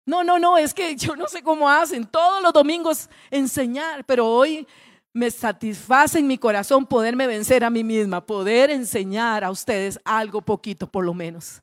No, 0.05 0.25
no, 0.25 0.39
no, 0.39 0.59
es 0.59 0.75
que 0.75 0.97
yo 0.97 1.15
no 1.15 1.29
sé 1.29 1.43
cómo 1.43 1.71
hacen 1.71 2.07
todos 2.07 2.43
los 2.43 2.53
domingos 2.53 3.09
enseñar, 3.31 4.05
pero 4.05 4.27
hoy 4.27 4.67
me 5.13 5.31
satisface 5.31 6.19
en 6.19 6.27
mi 6.27 6.39
corazón 6.39 6.87
poderme 6.87 7.27
vencer 7.27 7.63
a 7.63 7.71
mí 7.71 7.85
misma, 7.85 8.25
poder 8.25 8.71
enseñar 8.71 9.45
a 9.45 9.51
ustedes 9.51 10.01
algo 10.05 10.41
poquito 10.41 10.87
por 10.91 11.05
lo 11.05 11.15
menos. 11.15 11.63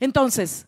Entonces, 0.00 0.66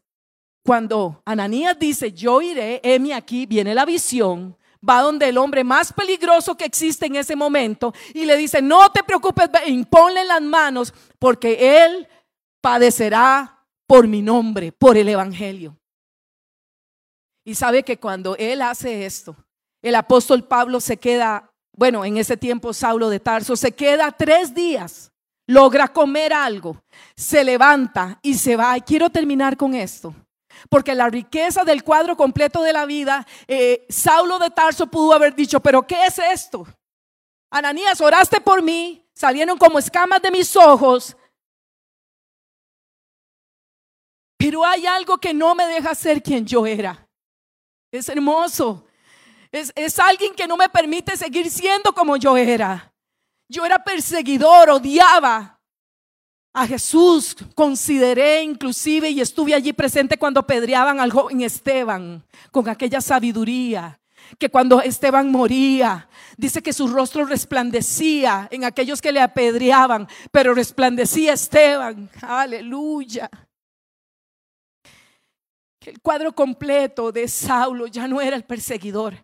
cuando 0.66 1.22
Ananías 1.24 1.78
dice, 1.78 2.12
yo 2.12 2.42
iré, 2.42 2.80
Emi 2.82 3.12
aquí, 3.12 3.46
viene 3.46 3.74
la 3.74 3.84
visión, 3.84 4.56
va 4.86 5.00
donde 5.00 5.28
el 5.28 5.38
hombre 5.38 5.64
más 5.64 5.92
peligroso 5.92 6.56
que 6.56 6.64
existe 6.64 7.06
en 7.06 7.16
ese 7.16 7.36
momento 7.36 7.94
y 8.12 8.26
le 8.26 8.36
dice, 8.36 8.60
no 8.60 8.90
te 8.90 9.02
preocupes, 9.02 9.48
imponle 9.66 10.24
las 10.24 10.42
manos 10.42 10.92
porque 11.18 11.84
él 11.84 12.08
padecerá 12.60 13.64
por 13.86 14.08
mi 14.08 14.20
nombre, 14.20 14.72
por 14.72 14.96
el 14.96 15.08
Evangelio. 15.08 15.78
Y 17.44 17.54
sabe 17.54 17.84
que 17.84 17.98
cuando 17.98 18.36
él 18.36 18.60
hace 18.60 19.06
esto, 19.06 19.36
el 19.80 19.94
apóstol 19.94 20.44
Pablo 20.44 20.80
se 20.80 20.96
queda, 20.96 21.52
bueno, 21.72 22.04
en 22.04 22.16
ese 22.16 22.36
tiempo 22.36 22.72
Saulo 22.72 23.08
de 23.08 23.20
Tarso, 23.20 23.54
se 23.54 23.70
queda 23.70 24.10
tres 24.10 24.52
días, 24.52 25.12
logra 25.46 25.86
comer 25.86 26.32
algo, 26.32 26.82
se 27.14 27.44
levanta 27.44 28.18
y 28.20 28.34
se 28.34 28.56
va. 28.56 28.76
Y 28.76 28.80
quiero 28.80 29.10
terminar 29.10 29.56
con 29.56 29.74
esto. 29.74 30.12
Porque 30.68 30.94
la 30.94 31.08
riqueza 31.08 31.64
del 31.64 31.82
cuadro 31.82 32.16
completo 32.16 32.62
de 32.62 32.72
la 32.72 32.86
vida, 32.86 33.26
eh, 33.46 33.86
Saulo 33.88 34.38
de 34.38 34.50
Tarso 34.50 34.86
pudo 34.86 35.12
haber 35.12 35.34
dicho, 35.34 35.60
pero 35.60 35.86
¿qué 35.86 36.06
es 36.06 36.18
esto? 36.18 36.66
Ananías, 37.50 38.00
oraste 38.00 38.40
por 38.40 38.62
mí, 38.62 39.06
salieron 39.14 39.58
como 39.58 39.78
escamas 39.78 40.20
de 40.20 40.30
mis 40.30 40.54
ojos, 40.56 41.16
pero 44.36 44.64
hay 44.64 44.86
algo 44.86 45.18
que 45.18 45.32
no 45.32 45.54
me 45.54 45.66
deja 45.66 45.94
ser 45.94 46.22
quien 46.22 46.46
yo 46.46 46.66
era. 46.66 47.08
Es 47.90 48.08
hermoso. 48.08 48.86
Es, 49.50 49.72
es 49.74 49.98
alguien 49.98 50.34
que 50.34 50.46
no 50.46 50.56
me 50.56 50.68
permite 50.68 51.16
seguir 51.16 51.50
siendo 51.50 51.92
como 51.92 52.16
yo 52.16 52.36
era. 52.36 52.92
Yo 53.48 53.64
era 53.64 53.82
perseguidor, 53.82 54.70
odiaba, 54.70 55.55
a 56.56 56.66
Jesús 56.66 57.36
consideré 57.54 58.42
inclusive 58.42 59.10
y 59.10 59.20
estuve 59.20 59.52
allí 59.52 59.74
presente 59.74 60.16
cuando 60.16 60.46
pedreaban 60.46 61.00
al 61.00 61.12
joven 61.12 61.42
Esteban 61.42 62.24
con 62.50 62.66
aquella 62.66 63.02
sabiduría 63.02 64.00
que 64.38 64.48
cuando 64.48 64.80
Esteban 64.80 65.30
moría, 65.30 66.08
dice 66.38 66.62
que 66.62 66.72
su 66.72 66.88
rostro 66.88 67.26
resplandecía 67.26 68.48
en 68.50 68.64
aquellos 68.64 69.02
que 69.02 69.12
le 69.12 69.20
apedreaban, 69.20 70.08
pero 70.32 70.54
resplandecía 70.54 71.34
Esteban. 71.34 72.10
Aleluya. 72.22 73.30
El 75.82 76.00
cuadro 76.00 76.34
completo 76.34 77.12
de 77.12 77.28
Saulo 77.28 77.86
ya 77.86 78.08
no 78.08 78.20
era 78.20 78.34
el 78.34 78.44
perseguidor. 78.44 79.14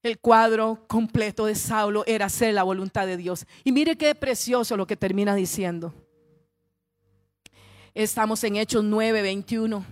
El 0.00 0.20
cuadro 0.20 0.86
completo 0.86 1.44
de 1.46 1.56
Saulo 1.56 2.04
era 2.06 2.26
hacer 2.26 2.54
la 2.54 2.62
voluntad 2.62 3.04
de 3.04 3.16
Dios. 3.16 3.46
Y 3.64 3.72
mire 3.72 3.98
qué 3.98 4.14
precioso 4.14 4.76
lo 4.76 4.86
que 4.86 4.96
termina 4.96 5.34
diciendo. 5.34 5.92
Estamos 7.98 8.44
en 8.44 8.54
Hechos 8.54 8.84
9, 8.84 9.22
21. 9.22 9.84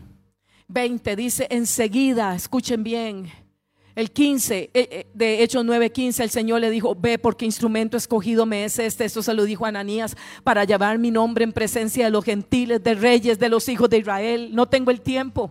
20 0.68 1.16
dice, 1.16 1.48
enseguida, 1.50 2.36
escuchen 2.36 2.84
bien, 2.84 3.32
el 3.96 4.12
15 4.12 4.58
eh, 4.58 4.70
eh, 4.74 5.06
de 5.12 5.42
Hechos 5.42 5.64
9, 5.64 5.90
15, 5.90 6.22
el 6.22 6.30
Señor 6.30 6.60
le 6.60 6.70
dijo, 6.70 6.94
ve 6.94 7.18
porque 7.18 7.44
instrumento 7.44 7.96
escogido 7.96 8.46
me 8.46 8.64
es 8.64 8.78
este. 8.78 9.04
Esto 9.04 9.24
se 9.24 9.34
lo 9.34 9.42
dijo 9.42 9.64
a 9.64 9.70
Ananías 9.70 10.16
para 10.44 10.62
llevar 10.62 11.00
mi 11.00 11.10
nombre 11.10 11.42
en 11.42 11.52
presencia 11.52 12.04
de 12.04 12.12
los 12.12 12.24
gentiles, 12.24 12.80
de 12.84 12.94
reyes, 12.94 13.40
de 13.40 13.48
los 13.48 13.68
hijos 13.68 13.90
de 13.90 13.98
Israel. 13.98 14.50
No 14.52 14.66
tengo 14.66 14.92
el 14.92 15.00
tiempo. 15.00 15.50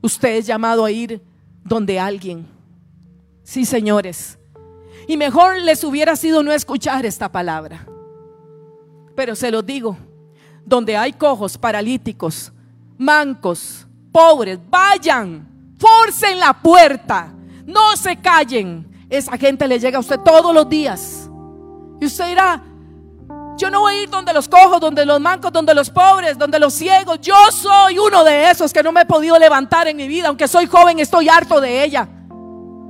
Usted 0.00 0.36
es 0.36 0.46
llamado 0.46 0.86
a 0.86 0.90
ir 0.90 1.20
donde 1.62 2.00
alguien. 2.00 2.46
Sí, 3.42 3.66
señores. 3.66 4.38
Y 5.06 5.18
mejor 5.18 5.60
les 5.60 5.84
hubiera 5.84 6.16
sido 6.16 6.42
no 6.42 6.50
escuchar 6.50 7.04
esta 7.04 7.30
palabra. 7.30 7.86
Pero 9.14 9.36
se 9.36 9.50
lo 9.50 9.60
digo, 9.60 9.98
donde 10.66 10.96
hay 10.96 11.12
cojos, 11.12 11.56
paralíticos, 11.56 12.52
mancos, 12.98 13.86
pobres, 14.12 14.58
vayan, 14.68 15.48
forcen 15.78 16.38
la 16.40 16.52
puerta, 16.52 17.32
no 17.64 17.96
se 17.96 18.16
callen. 18.16 19.06
Esa 19.08 19.38
gente 19.38 19.68
le 19.68 19.78
llega 19.78 19.98
a 19.98 20.00
usted 20.00 20.18
todos 20.20 20.52
los 20.52 20.68
días. 20.68 21.30
Y 22.00 22.06
usted 22.06 22.26
dirá, 22.28 22.62
yo 23.56 23.70
no 23.70 23.80
voy 23.80 23.94
a 23.94 24.02
ir 24.02 24.10
donde 24.10 24.34
los 24.34 24.48
cojos, 24.48 24.80
donde 24.80 25.06
los 25.06 25.20
mancos, 25.20 25.52
donde 25.52 25.74
los 25.74 25.88
pobres, 25.88 26.36
donde 26.36 26.58
los 26.58 26.74
ciegos. 26.74 27.20
Yo 27.20 27.36
soy 27.52 27.98
uno 27.98 28.24
de 28.24 28.50
esos 28.50 28.72
que 28.72 28.82
no 28.82 28.90
me 28.90 29.02
he 29.02 29.06
podido 29.06 29.38
levantar 29.38 29.86
en 29.86 29.96
mi 29.96 30.08
vida. 30.08 30.28
Aunque 30.28 30.48
soy 30.48 30.66
joven, 30.66 30.98
estoy 30.98 31.28
harto 31.28 31.60
de 31.60 31.84
ella. 31.84 32.08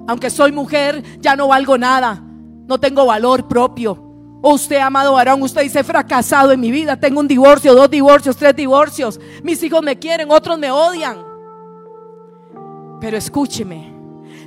Aunque 0.09 0.31
soy 0.31 0.53
mujer, 0.53 1.21
ya 1.21 1.37
no 1.37 1.49
valgo 1.49 1.77
nada. 1.77 2.23
No 2.67 2.79
tengo 2.81 3.05
valor 3.05 3.47
propio. 3.47 4.06
Usted, 4.49 4.77
amado 4.77 5.15
varón, 5.15 5.43
usted 5.43 5.63
dice 5.63 5.83
fracasado 5.83 6.53
en 6.53 6.61
mi 6.61 6.71
vida. 6.71 6.97
Tengo 6.97 7.19
un 7.19 7.27
divorcio, 7.27 7.75
dos 7.75 7.91
divorcios, 7.91 8.37
tres 8.37 8.55
divorcios. 8.55 9.19
Mis 9.43 9.61
hijos 9.65 9.83
me 9.83 9.99
quieren, 9.99 10.31
otros 10.31 10.57
me 10.57 10.71
odian. 10.71 11.17
Pero 13.01 13.17
escúcheme, 13.17 13.93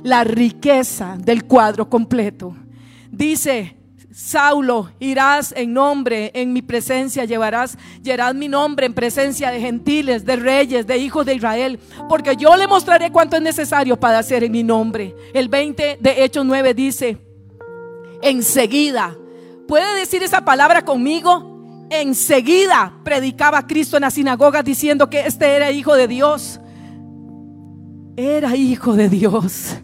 la 0.02 0.24
riqueza 0.24 1.18
del 1.18 1.44
cuadro 1.44 1.90
completo. 1.90 2.56
Dice, 3.10 3.76
Saulo, 4.10 4.90
irás 5.00 5.52
en 5.54 5.74
nombre, 5.74 6.30
en 6.32 6.54
mi 6.54 6.62
presencia 6.62 7.26
llevarás, 7.26 7.76
llevarás 8.02 8.34
mi 8.34 8.48
nombre 8.48 8.86
en 8.86 8.94
presencia 8.94 9.50
de 9.50 9.60
gentiles, 9.60 10.24
de 10.24 10.36
reyes, 10.36 10.86
de 10.86 10.96
hijos 10.96 11.26
de 11.26 11.34
Israel, 11.34 11.78
porque 12.08 12.36
yo 12.36 12.56
le 12.56 12.66
mostraré 12.66 13.12
cuánto 13.12 13.36
es 13.36 13.42
necesario 13.42 14.00
para 14.00 14.20
hacer 14.20 14.44
en 14.44 14.52
mi 14.52 14.62
nombre. 14.62 15.14
El 15.34 15.50
20 15.50 15.98
de 16.00 16.24
Hechos 16.24 16.46
9 16.46 16.72
dice, 16.72 17.18
enseguida 18.22 19.14
¿Puede 19.70 20.00
decir 20.00 20.20
esa 20.24 20.40
palabra 20.40 20.84
conmigo? 20.84 21.86
Enseguida 21.90 22.92
predicaba 23.04 23.68
Cristo 23.68 23.96
en 23.96 24.00
la 24.00 24.10
sinagoga 24.10 24.64
diciendo 24.64 25.08
que 25.08 25.20
este 25.20 25.46
era 25.46 25.70
hijo 25.70 25.94
de 25.94 26.08
Dios. 26.08 26.58
Era 28.16 28.56
hijo 28.56 28.94
de 28.94 29.08
Dios. 29.08 29.76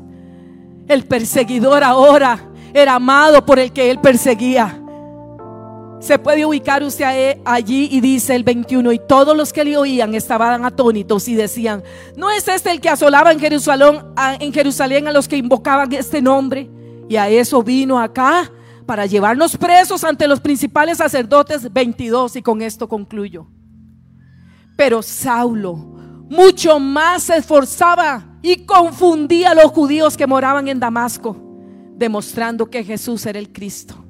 El 0.89 1.05
perseguidor 1.05 1.85
ahora 1.85 2.51
era 2.75 2.97
amado 2.97 3.47
por 3.47 3.61
el 3.61 3.73
que 3.73 3.89
él 3.89 4.01
perseguía. 4.01 4.77
Se 6.01 6.19
puede 6.19 6.45
ubicar 6.45 6.83
usted 6.83 7.39
allí 7.45 7.89
y 7.93 8.01
dice 8.01 8.35
el 8.35 8.43
21, 8.43 8.91
y 8.91 8.99
todos 8.99 9.37
los 9.37 9.53
que 9.53 9.65
le 9.65 9.77
oían 9.77 10.17
estaban 10.17 10.65
atónitos 10.65 11.29
y 11.29 11.37
decían, 11.37 11.85
¿no 12.17 12.29
es 12.33 12.49
este 12.49 12.73
el 12.73 12.81
que 12.81 12.89
asolaba 12.89 13.31
en 13.31 13.39
Jerusalén, 13.39 14.01
en 14.41 14.53
Jerusalén 14.53 15.07
a 15.07 15.13
los 15.13 15.29
que 15.29 15.37
invocaban 15.37 15.93
este 15.93 16.21
nombre? 16.21 16.69
Y 17.09 17.15
a 17.15 17.29
eso 17.29 17.63
vino 17.63 18.01
acá 18.01 18.51
para 18.87 19.07
llevarnos 19.07 19.57
presos 19.57 20.05
ante 20.05 20.29
los 20.29 20.41
principales 20.41 20.99
sacerdotes 20.99 21.73
22 21.73 22.37
y 22.37 22.43
con 22.43 22.63
esto 22.63 22.89
concluyo. 22.89 23.47
Pero 24.77 25.03
Saulo 25.03 25.75
mucho 26.29 26.81
más 26.81 27.25
se 27.25 27.37
esforzaba 27.37 28.39
y 28.43 28.65
confundía 28.65 29.51
a 29.51 29.55
los 29.55 29.67
judíos 29.67 30.17
que 30.17 30.27
moraban 30.27 30.69
en 30.69 30.81
Damasco, 30.81 31.37
demostrando 31.95 32.67
que 32.67 32.85
Jesús 32.85 33.27
era 33.27 33.39
el 33.39 33.53
Cristo. 33.53 34.05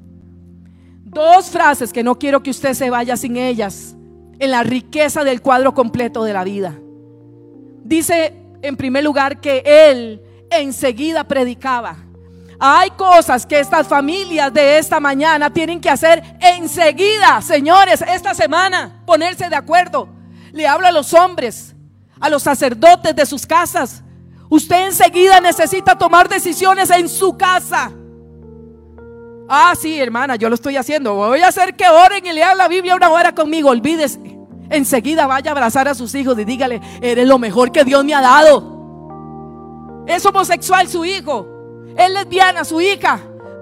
Dos 1.03 1.49
frases 1.49 1.93
que 1.93 2.03
no 2.03 2.17
quiero 2.17 2.43
que 2.43 2.51
usted 2.51 2.73
se 2.73 2.89
vaya 2.89 3.17
sin 3.17 3.37
ellas 3.37 3.95
en 4.39 4.51
la 4.51 4.63
riqueza 4.63 5.23
del 5.23 5.41
cuadro 5.41 5.73
completo 5.73 6.23
de 6.23 6.33
la 6.33 6.43
vida. 6.43 6.79
Dice 7.83 8.33
en 8.61 8.75
primer 8.75 9.03
lugar 9.03 9.39
que 9.39 9.63
él 9.65 10.21
enseguida 10.49 11.23
predicaba. 11.23 12.06
Hay 12.59 12.89
cosas 12.91 13.45
que 13.45 13.59
estas 13.59 13.87
familias 13.87 14.51
de 14.51 14.79
esta 14.79 14.99
mañana 14.99 15.51
tienen 15.51 15.79
que 15.79 15.89
hacer 15.89 16.23
enseguida, 16.39 17.41
señores, 17.41 18.01
esta 18.01 18.33
semana, 18.33 19.03
ponerse 19.05 19.47
de 19.47 19.55
acuerdo. 19.55 20.09
Le 20.53 20.67
hablo 20.67 20.87
a 20.87 20.91
los 20.91 21.13
hombres, 21.13 21.75
a 22.19 22.29
los 22.29 22.41
sacerdotes 22.41 23.15
de 23.15 23.25
sus 23.27 23.45
casas. 23.45 24.03
Usted 24.49 24.87
enseguida 24.87 25.39
necesita 25.39 25.95
tomar 25.95 26.29
decisiones 26.29 26.89
en 26.89 27.07
su 27.09 27.37
casa. 27.37 27.91
Ah, 29.47 29.73
sí, 29.79 29.99
hermana, 29.99 30.35
yo 30.35 30.49
lo 30.49 30.55
estoy 30.55 30.77
haciendo. 30.77 31.13
Voy 31.13 31.41
a 31.41 31.49
hacer 31.49 31.75
que 31.75 31.87
oren 31.87 32.25
y 32.25 32.33
lean 32.33 32.57
la 32.57 32.67
Biblia 32.67 32.95
una 32.95 33.09
hora 33.09 33.35
conmigo. 33.35 33.69
Olvídese. 33.69 34.19
Enseguida 34.69 35.27
vaya 35.27 35.51
a 35.51 35.53
abrazar 35.53 35.87
a 35.87 35.93
sus 35.93 36.13
hijos 36.15 36.37
y 36.39 36.43
dígale, 36.43 36.81
eres 37.01 37.27
lo 37.27 37.37
mejor 37.37 37.71
que 37.71 37.85
Dios 37.85 38.03
me 38.03 38.15
ha 38.15 38.21
dado. 38.21 40.03
Es 40.07 40.25
homosexual 40.25 40.87
su 40.87 41.05
hijo 41.05 41.56
es 41.97 42.11
lesbiana, 42.11 42.63
su 42.63 42.79
hija, 42.79 43.19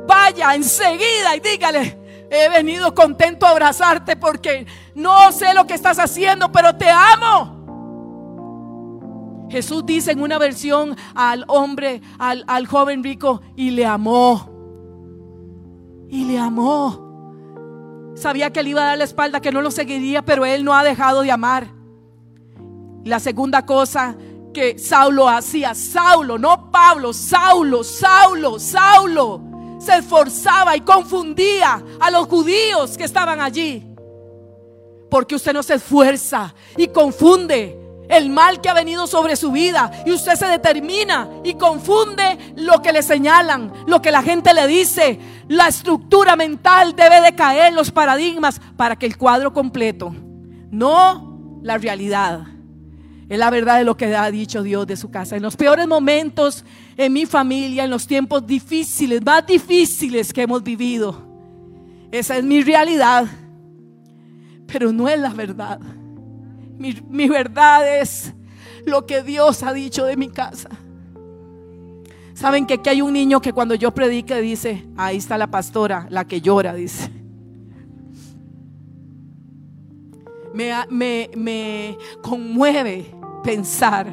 vaya 0.07 0.53
enseguida 0.55 1.35
y 1.35 1.39
dígale, 1.39 2.27
he 2.29 2.49
venido 2.49 2.93
contento 2.93 3.45
a 3.45 3.51
abrazarte 3.51 4.15
porque 4.15 4.67
no 4.93 5.31
sé 5.31 5.53
lo 5.53 5.65
que 5.65 5.73
estás 5.73 5.97
haciendo, 5.99 6.51
pero 6.51 6.75
te 6.75 6.89
amo. 6.89 7.53
Jesús 9.49 9.85
dice 9.85 10.11
en 10.11 10.21
una 10.21 10.37
versión 10.37 10.97
al 11.13 11.45
hombre, 11.47 12.01
al, 12.19 12.43
al 12.47 12.67
joven 12.67 13.03
rico, 13.03 13.41
y 13.55 13.71
le 13.71 13.85
amó. 13.85 14.49
y 16.09 16.25
le 16.25 16.37
amó. 16.37 18.11
Sabía 18.15 18.51
que 18.51 18.61
él 18.61 18.69
iba 18.69 18.81
a 18.81 18.85
dar 18.85 18.97
la 18.97 19.03
espalda, 19.03 19.41
que 19.41 19.51
no 19.51 19.61
lo 19.61 19.71
seguiría, 19.71 20.23
pero 20.23 20.45
él 20.45 20.63
no 20.63 20.73
ha 20.73 20.83
dejado 20.83 21.21
de 21.21 21.31
amar. 21.31 21.67
La 23.03 23.19
segunda 23.19 23.65
cosa 23.65 24.15
que 24.55 24.79
Saulo 24.79 25.27
hacía, 25.27 25.75
Saulo, 25.75 26.37
no 26.37 26.71
Pablo, 26.71 27.11
Saulo, 27.11 27.83
Saulo, 27.83 28.57
Saulo, 28.57 29.41
se 29.79 29.97
esforzaba 29.97 30.77
y 30.77 30.81
confundía 30.81 31.83
a 31.99 32.09
los 32.09 32.25
judíos 32.27 32.97
que 32.97 33.03
estaban 33.03 33.41
allí. 33.41 33.85
Porque 35.11 35.35
usted 35.35 35.51
no 35.51 35.61
se 35.61 35.73
esfuerza 35.73 36.55
y 36.77 36.87
confunde 36.87 37.77
el 38.07 38.29
mal 38.29 38.61
que 38.61 38.69
ha 38.69 38.73
venido 38.73 39.07
sobre 39.07 39.35
su 39.35 39.51
vida 39.51 39.91
y 40.05 40.13
usted 40.13 40.35
se 40.35 40.45
determina 40.45 41.29
y 41.43 41.55
confunde 41.55 42.53
lo 42.55 42.81
que 42.81 42.93
le 42.93 43.03
señalan, 43.03 43.73
lo 43.87 44.01
que 44.01 44.11
la 44.11 44.23
gente 44.23 44.53
le 44.53 44.67
dice. 44.67 45.19
La 45.49 45.67
estructura 45.67 46.37
mental 46.37 46.95
debe 46.95 47.19
de 47.19 47.35
caer, 47.35 47.73
los 47.73 47.91
paradigmas, 47.91 48.61
para 48.77 48.95
que 48.95 49.05
el 49.05 49.17
cuadro 49.17 49.51
completo, 49.51 50.15
no 50.71 51.59
la 51.61 51.77
realidad, 51.77 52.54
es 53.27 53.39
la 53.39 53.49
verdad 53.49 53.79
de 53.79 53.83
lo 53.83 53.97
que 53.97 54.15
ha 54.15 54.29
dicho 54.29 54.61
Dios 54.61 54.85
de 54.85 54.95
su 54.95 55.09
casa. 55.09 55.35
En 55.35 55.41
los 55.41 55.55
peores 55.55 55.87
momentos 55.87 56.63
en 56.95 57.11
mi 57.11 57.25
familia, 57.25 57.83
en 57.83 57.89
los 57.89 58.05
tiempos 58.05 58.45
difíciles, 58.45 59.23
más 59.25 59.45
difíciles 59.47 60.31
que 60.31 60.43
hemos 60.43 60.63
vivido, 60.63 61.25
esa 62.11 62.37
es 62.37 62.43
mi 62.43 62.61
realidad, 62.61 63.25
pero 64.67 64.91
no 64.91 65.09
es 65.09 65.19
la 65.19 65.33
verdad. 65.33 65.79
Mi, 66.77 67.27
verdad 67.29 67.99
es 67.99 68.33
lo 68.85 69.05
que 69.05 69.23
Dios 69.23 69.63
ha 69.63 69.73
dicho 69.73 70.05
de 70.05 70.17
mi 70.17 70.29
casa. 70.29 70.69
Saben 72.33 72.65
que 72.65 72.75
aquí 72.75 72.89
hay 72.89 73.01
un 73.01 73.13
niño 73.13 73.41
que 73.41 73.53
cuando 73.53 73.75
yo 73.75 73.91
predique 73.91 74.39
dice, 74.41 74.85
ahí 74.97 75.17
está 75.17 75.37
la 75.37 75.47
pastora, 75.47 76.05
la 76.09 76.25
que 76.25 76.41
llora, 76.41 76.73
dice. 76.73 77.09
Me, 80.55 81.29
me, 81.35 81.97
conmueve 82.21 83.13
pensar 83.43 84.07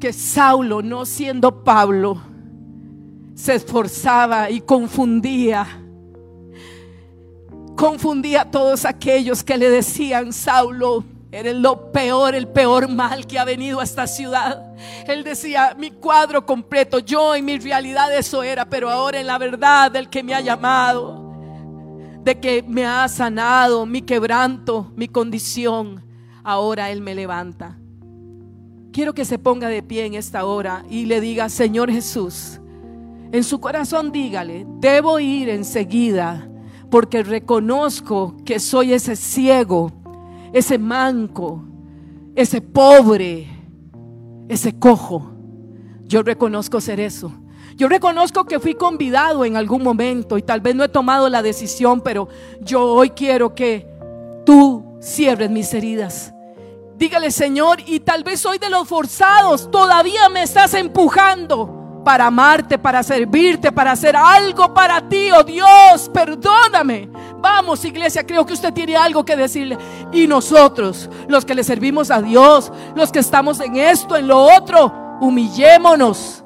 que 0.00 0.12
Saulo, 0.12 0.82
no 0.82 1.06
siendo 1.06 1.62
Pablo, 1.62 2.20
se 3.34 3.54
esforzaba 3.54 4.50
y 4.50 4.60
confundía 4.60 5.80
confundía 7.76 8.42
a 8.42 8.50
todos 8.50 8.84
aquellos 8.84 9.42
que 9.42 9.58
le 9.58 9.68
decían, 9.68 10.32
Saulo, 10.32 11.04
eres 11.32 11.56
lo 11.56 11.90
peor, 11.90 12.34
el 12.34 12.46
peor 12.46 12.88
mal 12.88 13.26
que 13.26 13.38
ha 13.38 13.44
venido 13.44 13.80
a 13.80 13.84
esta 13.84 14.06
ciudad. 14.06 14.74
Él 15.06 15.24
decía, 15.24 15.74
mi 15.76 15.90
cuadro 15.90 16.46
completo, 16.46 17.00
yo 17.00 17.34
en 17.34 17.44
mi 17.44 17.58
realidad 17.58 18.14
eso 18.16 18.42
era, 18.42 18.64
pero 18.68 18.88
ahora 18.88 19.20
en 19.20 19.26
la 19.26 19.38
verdad 19.38 19.90
del 19.90 20.08
que 20.08 20.22
me 20.22 20.34
ha 20.34 20.40
llamado, 20.40 21.33
de 22.24 22.40
que 22.40 22.62
me 22.66 22.86
ha 22.86 23.06
sanado 23.08 23.84
mi 23.84 24.00
quebranto, 24.00 24.90
mi 24.96 25.08
condición, 25.08 26.02
ahora 26.42 26.90
Él 26.90 27.02
me 27.02 27.14
levanta. 27.14 27.78
Quiero 28.92 29.12
que 29.12 29.24
se 29.24 29.38
ponga 29.38 29.68
de 29.68 29.82
pie 29.82 30.06
en 30.06 30.14
esta 30.14 30.46
hora 30.46 30.84
y 30.88 31.04
le 31.04 31.20
diga, 31.20 31.48
Señor 31.48 31.90
Jesús, 31.90 32.60
en 33.30 33.44
su 33.44 33.60
corazón 33.60 34.10
dígale, 34.10 34.66
debo 34.78 35.20
ir 35.20 35.48
enseguida 35.48 36.48
porque 36.90 37.22
reconozco 37.22 38.36
que 38.44 38.58
soy 38.60 38.92
ese 38.92 39.16
ciego, 39.16 39.92
ese 40.52 40.78
manco, 40.78 41.64
ese 42.36 42.60
pobre, 42.60 43.48
ese 44.48 44.78
cojo. 44.78 45.32
Yo 46.04 46.22
reconozco 46.22 46.80
ser 46.80 47.00
eso. 47.00 47.32
Yo 47.76 47.88
reconozco 47.88 48.44
que 48.44 48.60
fui 48.60 48.74
convidado 48.74 49.44
en 49.44 49.56
algún 49.56 49.82
momento 49.82 50.38
y 50.38 50.42
tal 50.42 50.60
vez 50.60 50.74
no 50.74 50.84
he 50.84 50.88
tomado 50.88 51.28
la 51.28 51.42
decisión, 51.42 52.00
pero 52.00 52.28
yo 52.60 52.84
hoy 52.84 53.10
quiero 53.10 53.54
que 53.54 53.88
tú 54.46 54.98
cierres 55.00 55.50
mis 55.50 55.74
heridas. 55.74 56.32
Dígale, 56.96 57.32
Señor, 57.32 57.80
y 57.84 58.00
tal 58.00 58.22
vez 58.22 58.40
soy 58.40 58.58
de 58.58 58.70
los 58.70 58.86
forzados, 58.86 59.68
todavía 59.70 60.28
me 60.28 60.42
estás 60.42 60.74
empujando 60.74 62.02
para 62.04 62.26
amarte, 62.26 62.78
para 62.78 63.02
servirte, 63.02 63.72
para 63.72 63.92
hacer 63.92 64.14
algo 64.14 64.72
para 64.72 65.08
ti, 65.08 65.30
oh 65.32 65.42
Dios, 65.42 66.08
perdóname. 66.12 67.08
Vamos, 67.38 67.84
iglesia, 67.84 68.24
creo 68.24 68.46
que 68.46 68.52
usted 68.52 68.72
tiene 68.72 68.96
algo 68.96 69.24
que 69.24 69.36
decirle. 69.36 69.76
Y 70.12 70.26
nosotros, 70.28 71.10
los 71.26 71.44
que 71.44 71.54
le 71.54 71.64
servimos 71.64 72.10
a 72.10 72.22
Dios, 72.22 72.70
los 72.94 73.10
que 73.10 73.18
estamos 73.18 73.58
en 73.60 73.76
esto, 73.76 74.16
en 74.16 74.28
lo 74.28 74.38
otro, 74.38 74.92
humillémonos. 75.20 76.43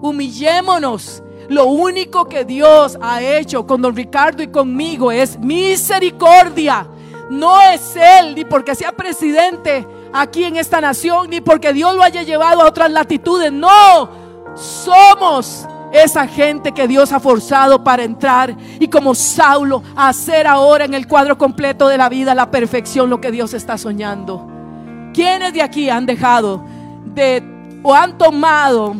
Humillémonos. 0.00 1.22
Lo 1.48 1.66
único 1.66 2.26
que 2.26 2.44
Dios 2.44 2.96
ha 3.00 3.22
hecho 3.22 3.66
con 3.66 3.82
don 3.82 3.94
Ricardo 3.94 4.42
y 4.42 4.48
conmigo 4.48 5.10
es 5.10 5.38
misericordia. 5.38 6.86
No 7.28 7.60
es 7.60 7.96
Él, 7.96 8.34
ni 8.34 8.44
porque 8.44 8.74
sea 8.74 8.92
presidente 8.92 9.86
aquí 10.12 10.44
en 10.44 10.56
esta 10.56 10.80
nación, 10.80 11.28
ni 11.30 11.40
porque 11.40 11.72
Dios 11.72 11.94
lo 11.94 12.02
haya 12.02 12.22
llevado 12.22 12.62
a 12.62 12.68
otras 12.68 12.90
latitudes. 12.90 13.52
No, 13.52 14.08
somos 14.54 15.66
esa 15.92 16.26
gente 16.26 16.72
que 16.72 16.86
Dios 16.86 17.12
ha 17.12 17.20
forzado 17.20 17.82
para 17.82 18.04
entrar 18.04 18.56
y 18.78 18.88
como 18.88 19.14
Saulo 19.14 19.82
hacer 19.96 20.46
ahora 20.46 20.84
en 20.84 20.94
el 20.94 21.08
cuadro 21.08 21.36
completo 21.36 21.88
de 21.88 21.98
la 21.98 22.08
vida 22.08 22.34
la 22.34 22.50
perfección 22.50 23.10
lo 23.10 23.20
que 23.20 23.30
Dios 23.30 23.54
está 23.54 23.76
soñando. 23.76 24.46
¿Quiénes 25.12 25.52
de 25.52 25.62
aquí 25.62 25.90
han 25.90 26.06
dejado 26.06 26.64
de 27.06 27.42
o 27.82 27.94
han 27.94 28.16
tomado 28.18 28.94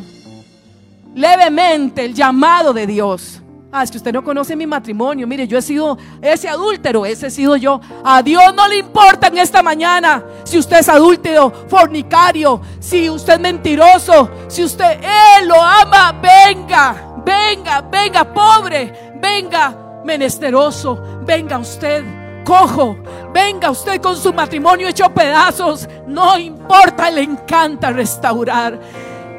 levemente 1.14 2.04
el 2.04 2.14
llamado 2.14 2.72
de 2.72 2.86
Dios? 2.86 3.40
Ah, 3.72 3.84
es 3.84 3.90
que 3.90 3.98
usted 3.98 4.12
no 4.12 4.24
conoce 4.24 4.56
mi 4.56 4.66
matrimonio. 4.66 5.28
Mire, 5.28 5.46
yo 5.46 5.56
he 5.56 5.62
sido 5.62 5.96
ese 6.20 6.48
adúltero, 6.48 7.06
ese 7.06 7.28
he 7.28 7.30
sido 7.30 7.54
yo. 7.54 7.80
A 8.04 8.20
Dios 8.20 8.52
no 8.54 8.66
le 8.66 8.78
importa 8.78 9.28
en 9.28 9.38
esta 9.38 9.62
mañana 9.62 10.24
si 10.42 10.58
usted 10.58 10.78
es 10.78 10.88
adúltero, 10.88 11.52
fornicario, 11.68 12.60
si 12.80 13.08
usted 13.08 13.34
es 13.34 13.40
mentiroso, 13.40 14.28
si 14.48 14.64
usted, 14.64 14.98
Él 15.00 15.46
lo 15.46 15.62
ama, 15.62 16.20
venga, 16.20 17.14
venga, 17.24 17.80
venga, 17.82 18.24
pobre, 18.24 19.12
venga, 19.20 20.02
menesteroso, 20.04 21.20
venga 21.22 21.58
usted, 21.58 22.42
cojo, 22.44 22.96
venga 23.32 23.70
usted 23.70 24.00
con 24.00 24.16
su 24.16 24.32
matrimonio 24.32 24.88
hecho 24.88 25.08
pedazos. 25.10 25.88
No 26.08 26.36
importa, 26.36 27.08
le 27.08 27.22
encanta 27.22 27.90
restaurar. 27.92 28.80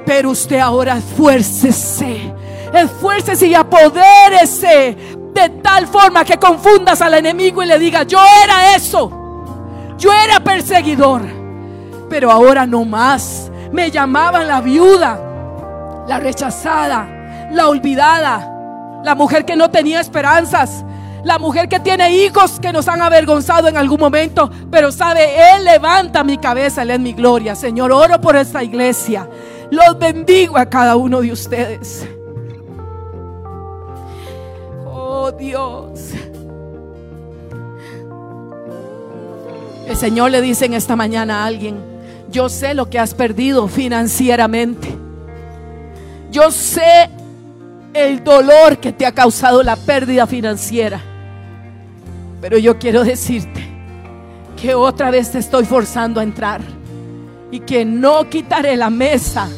Pero 0.05 0.31
usted 0.31 0.59
ahora 0.59 0.97
esfuércese 0.97 2.33
esfuércese 2.73 3.47
y 3.47 3.55
apodérese 3.55 4.97
de 5.33 5.49
tal 5.61 5.87
forma 5.87 6.23
que 6.23 6.37
confundas 6.37 7.01
al 7.01 7.13
enemigo 7.13 7.63
y 7.63 7.65
le 7.65 7.79
diga, 7.79 8.03
yo 8.03 8.19
era 8.43 8.75
eso, 8.75 9.11
yo 9.97 10.11
era 10.13 10.39
perseguidor, 10.39 11.21
pero 12.09 12.31
ahora 12.31 12.65
no 12.65 12.85
más. 12.85 13.49
Me 13.71 13.89
llamaban 13.89 14.47
la 14.49 14.59
viuda, 14.59 16.03
la 16.07 16.19
rechazada, 16.19 17.47
la 17.51 17.69
olvidada, 17.69 19.01
la 19.03 19.15
mujer 19.15 19.45
que 19.45 19.55
no 19.55 19.71
tenía 19.71 20.01
esperanzas, 20.01 20.83
la 21.23 21.39
mujer 21.39 21.69
que 21.69 21.79
tiene 21.79 22.11
hijos 22.11 22.59
que 22.59 22.73
nos 22.73 22.89
han 22.89 23.01
avergonzado 23.01 23.69
en 23.69 23.77
algún 23.77 23.99
momento, 23.99 24.51
pero 24.69 24.91
sabe, 24.91 25.55
Él 25.55 25.63
levanta 25.63 26.23
mi 26.25 26.37
cabeza, 26.37 26.81
Él 26.81 26.91
es 26.91 26.99
mi 26.99 27.13
gloria. 27.13 27.55
Señor, 27.55 27.93
oro 27.93 28.19
por 28.19 28.35
esta 28.35 28.61
iglesia. 28.61 29.25
Los 29.71 29.97
bendigo 29.97 30.57
a 30.57 30.65
cada 30.65 30.97
uno 30.97 31.21
de 31.21 31.31
ustedes. 31.31 32.05
Oh 34.85 35.31
Dios. 35.31 36.11
El 39.87 39.95
Señor 39.95 40.31
le 40.31 40.41
dice 40.41 40.65
en 40.65 40.73
esta 40.73 40.95
mañana 40.95 41.43
a 41.43 41.45
alguien, 41.45 41.77
yo 42.29 42.49
sé 42.49 42.73
lo 42.73 42.89
que 42.89 42.99
has 42.99 43.13
perdido 43.13 43.67
financieramente. 43.67 44.93
Yo 46.31 46.51
sé 46.51 47.09
el 47.93 48.23
dolor 48.23 48.77
que 48.77 48.91
te 48.91 49.05
ha 49.05 49.13
causado 49.13 49.63
la 49.63 49.75
pérdida 49.75 50.27
financiera. 50.27 51.01
Pero 52.41 52.57
yo 52.57 52.77
quiero 52.77 53.03
decirte 53.03 53.65
que 54.61 54.75
otra 54.75 55.11
vez 55.11 55.31
te 55.31 55.39
estoy 55.39 55.65
forzando 55.65 56.19
a 56.19 56.23
entrar 56.23 56.61
y 57.51 57.59
que 57.59 57.83
no 57.83 58.29
quitaré 58.29 58.77
la 58.77 58.89
mesa, 58.89 59.49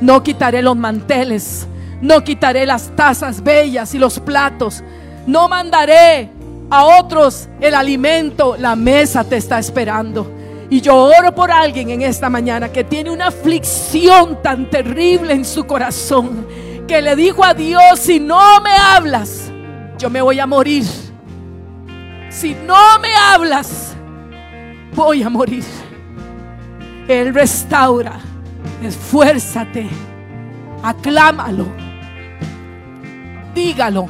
no 0.00 0.22
quitaré 0.22 0.62
los 0.62 0.76
manteles, 0.76 1.66
no 2.00 2.22
quitaré 2.22 2.64
las 2.66 2.94
tazas 2.94 3.42
bellas 3.42 3.94
y 3.94 3.98
los 3.98 4.20
platos. 4.20 4.82
No 5.26 5.48
mandaré 5.48 6.30
a 6.70 6.84
otros 6.84 7.48
el 7.60 7.74
alimento. 7.74 8.56
La 8.56 8.76
mesa 8.76 9.24
te 9.24 9.36
está 9.36 9.58
esperando. 9.58 10.30
Y 10.70 10.80
yo 10.80 10.96
oro 10.96 11.34
por 11.34 11.50
alguien 11.50 11.90
en 11.90 12.02
esta 12.02 12.28
mañana 12.28 12.70
que 12.70 12.84
tiene 12.84 13.10
una 13.10 13.28
aflicción 13.28 14.42
tan 14.42 14.68
terrible 14.70 15.32
en 15.32 15.44
su 15.44 15.66
corazón. 15.66 16.46
Que 16.86 17.02
le 17.02 17.16
dijo 17.16 17.44
a 17.44 17.54
Dios, 17.54 17.98
si 17.98 18.20
no 18.20 18.60
me 18.60 18.70
hablas, 18.70 19.50
yo 19.98 20.08
me 20.08 20.20
voy 20.20 20.38
a 20.40 20.46
morir. 20.46 20.84
Si 22.30 22.54
no 22.54 22.98
me 23.00 23.14
hablas, 23.14 23.94
voy 24.94 25.22
a 25.22 25.28
morir. 25.28 25.64
Él 27.08 27.34
restaura. 27.34 28.27
Esfuérzate. 28.82 29.88
Aclámalo 30.82 31.88
bendígalo. 33.58 34.08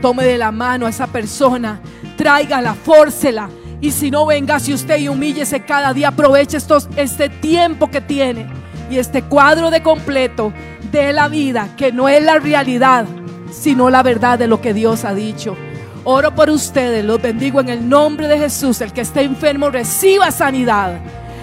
Tome 0.00 0.24
de 0.24 0.36
la 0.36 0.50
mano 0.50 0.86
a 0.86 0.90
esa 0.90 1.06
persona, 1.06 1.80
tráigala, 2.16 2.74
fórcela. 2.74 3.48
Y 3.80 3.90
si 3.90 4.10
no, 4.10 4.26
si 4.60 4.74
usted 4.74 4.98
y 4.98 5.08
humíllese 5.08 5.60
cada 5.60 5.92
día. 5.92 6.08
Aproveche 6.08 6.56
estos, 6.56 6.88
este 6.96 7.28
tiempo 7.28 7.88
que 7.88 8.00
tiene 8.00 8.46
y 8.90 8.98
este 8.98 9.22
cuadro 9.22 9.70
de 9.70 9.82
completo 9.82 10.52
de 10.90 11.12
la 11.12 11.28
vida, 11.28 11.68
que 11.76 11.92
no 11.92 12.08
es 12.08 12.22
la 12.22 12.38
realidad, 12.38 13.06
sino 13.50 13.90
la 13.90 14.02
verdad 14.02 14.38
de 14.38 14.46
lo 14.46 14.60
que 14.60 14.74
Dios 14.74 15.04
ha 15.04 15.14
dicho. 15.14 15.56
Oro 16.04 16.34
por 16.34 16.50
ustedes, 16.50 17.04
los 17.04 17.22
bendigo 17.22 17.60
en 17.60 17.68
el 17.68 17.88
nombre 17.88 18.28
de 18.28 18.38
Jesús. 18.38 18.80
El 18.80 18.92
que 18.92 19.02
esté 19.02 19.22
enfermo 19.22 19.70
reciba 19.70 20.30
sanidad. 20.30 21.00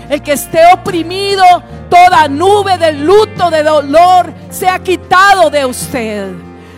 El 0.10 0.24
que 0.24 0.34
esté 0.34 0.60
oprimido, 0.74 1.44
toda 1.88 2.28
nube 2.28 2.80
de 2.80 2.94
luto, 2.94 3.52
de 3.52 3.62
dolor, 3.62 4.34
sea 4.50 4.80
quitado 4.80 5.52
de 5.52 5.64
usted. 5.68 6.34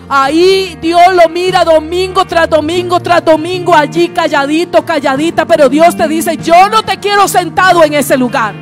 Ahí 0.10 0.78
Dios 0.82 1.02
lo 1.14 1.30
mira 1.30 1.64
domingo 1.64 2.26
tras 2.26 2.50
domingo 2.50 3.00
tras 3.00 3.24
domingo, 3.24 3.74
allí 3.74 4.10
calladito, 4.10 4.84
calladita, 4.84 5.46
pero 5.46 5.70
Dios 5.70 5.96
te 5.96 6.10
dice, 6.10 6.36
yo 6.36 6.68
no 6.68 6.84
te 6.84 6.98
quiero 6.98 7.30
sentado 7.30 7.86
en 7.86 7.94
ese 7.94 8.18
lugar. 8.18 8.54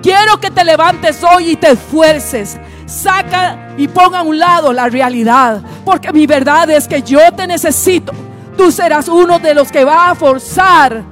Quiero 0.00 0.38
que 0.38 0.52
te 0.52 0.62
levantes 0.62 1.24
hoy 1.24 1.50
y 1.50 1.56
te 1.56 1.72
esfuerces. 1.72 2.56
Saca 2.86 3.70
y 3.76 3.88
ponga 3.88 4.20
a 4.20 4.22
un 4.22 4.38
lado 4.38 4.72
la 4.72 4.88
realidad, 4.88 5.60
porque 5.84 6.12
mi 6.12 6.28
verdad 6.28 6.70
es 6.70 6.86
que 6.86 7.02
yo 7.02 7.32
te 7.32 7.48
necesito. 7.48 8.12
Tú 8.56 8.70
serás 8.70 9.08
uno 9.08 9.40
de 9.40 9.54
los 9.54 9.72
que 9.72 9.84
va 9.84 10.10
a 10.10 10.14
forzar 10.14 11.02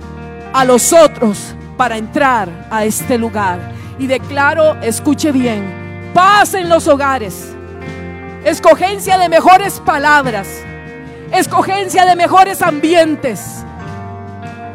a 0.53 0.65
los 0.65 0.93
otros 0.93 1.57
para 1.83 1.99
entrar 1.99 2.49
a 2.71 2.85
este 2.85 3.19
lugar. 3.19 3.59
Y 3.99 4.07
declaro, 4.07 4.81
escuche 4.83 5.33
bien, 5.33 6.13
paz 6.15 6.55
en 6.55 6.69
los 6.69 6.87
hogares, 6.87 7.57
escogencia 8.45 9.19
de 9.19 9.29
mejores 9.29 9.81
palabras, 9.81 10.47
escogencia 11.33 12.05
de 12.05 12.15
mejores 12.15 12.63
ambientes, 12.63 13.65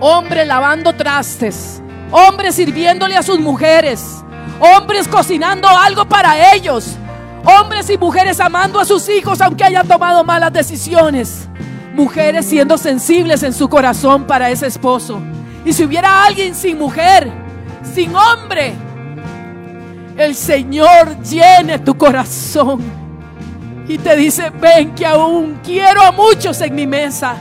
hombres 0.02 0.46
lavando 0.46 0.92
trastes, 0.92 1.82
hombres 2.12 2.56
sirviéndole 2.56 3.16
a 3.16 3.24
sus 3.24 3.40
mujeres, 3.40 4.22
hombres 4.60 5.08
cocinando 5.08 5.70
algo 5.70 6.04
para 6.10 6.54
ellos, 6.54 6.98
hombres 7.46 7.90
y 7.90 7.98
mujeres 7.98 8.38
amando 8.42 8.82
a 8.82 8.86
sus 8.86 9.08
hijos 9.08 9.40
aunque 9.40 9.64
hayan 9.64 9.88
tomado 9.88 10.26
malas 10.26 10.52
decisiones, 10.52 11.48
mujeres 11.94 12.48
siendo 12.48 12.78
sensibles 12.78 13.44
en 13.44 13.54
su 13.54 13.70
corazón 13.70 14.28
para 14.28 14.50
ese 14.50 14.68
esposo. 14.68 15.22
Y 15.68 15.74
si 15.74 15.84
hubiera 15.84 16.24
alguien 16.24 16.56
sin 16.56 16.78
mujer, 16.78 17.30
sin 17.94 18.16
hombre, 18.16 18.74
el 20.16 20.34
Señor 20.34 21.22
llene 21.22 21.78
tu 21.80 21.98
corazón 21.98 22.82
y 23.86 23.98
te 23.98 24.16
dice, 24.16 24.50
ven 24.50 24.96
que 24.96 25.06
aún 25.06 25.60
quiero 25.62 26.04
a 26.04 26.14
muchos 26.14 26.62
en 26.62 26.74
mi 26.74 26.88
mesa, 26.88 27.36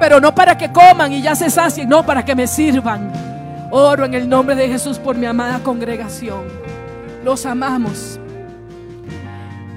pero 0.00 0.20
no 0.20 0.34
para 0.34 0.58
que 0.58 0.72
coman 0.72 1.12
y 1.12 1.22
ya 1.22 1.36
se 1.36 1.50
sacien, 1.50 1.88
no 1.88 2.04
para 2.04 2.24
que 2.24 2.34
me 2.34 2.48
sirvan. 2.48 3.12
Oro 3.70 4.04
en 4.04 4.14
el 4.14 4.28
nombre 4.28 4.56
de 4.56 4.66
Jesús 4.66 4.98
por 4.98 5.14
mi 5.14 5.26
amada 5.26 5.60
congregación. 5.60 6.42
Los 7.22 7.46
amamos. 7.46 8.18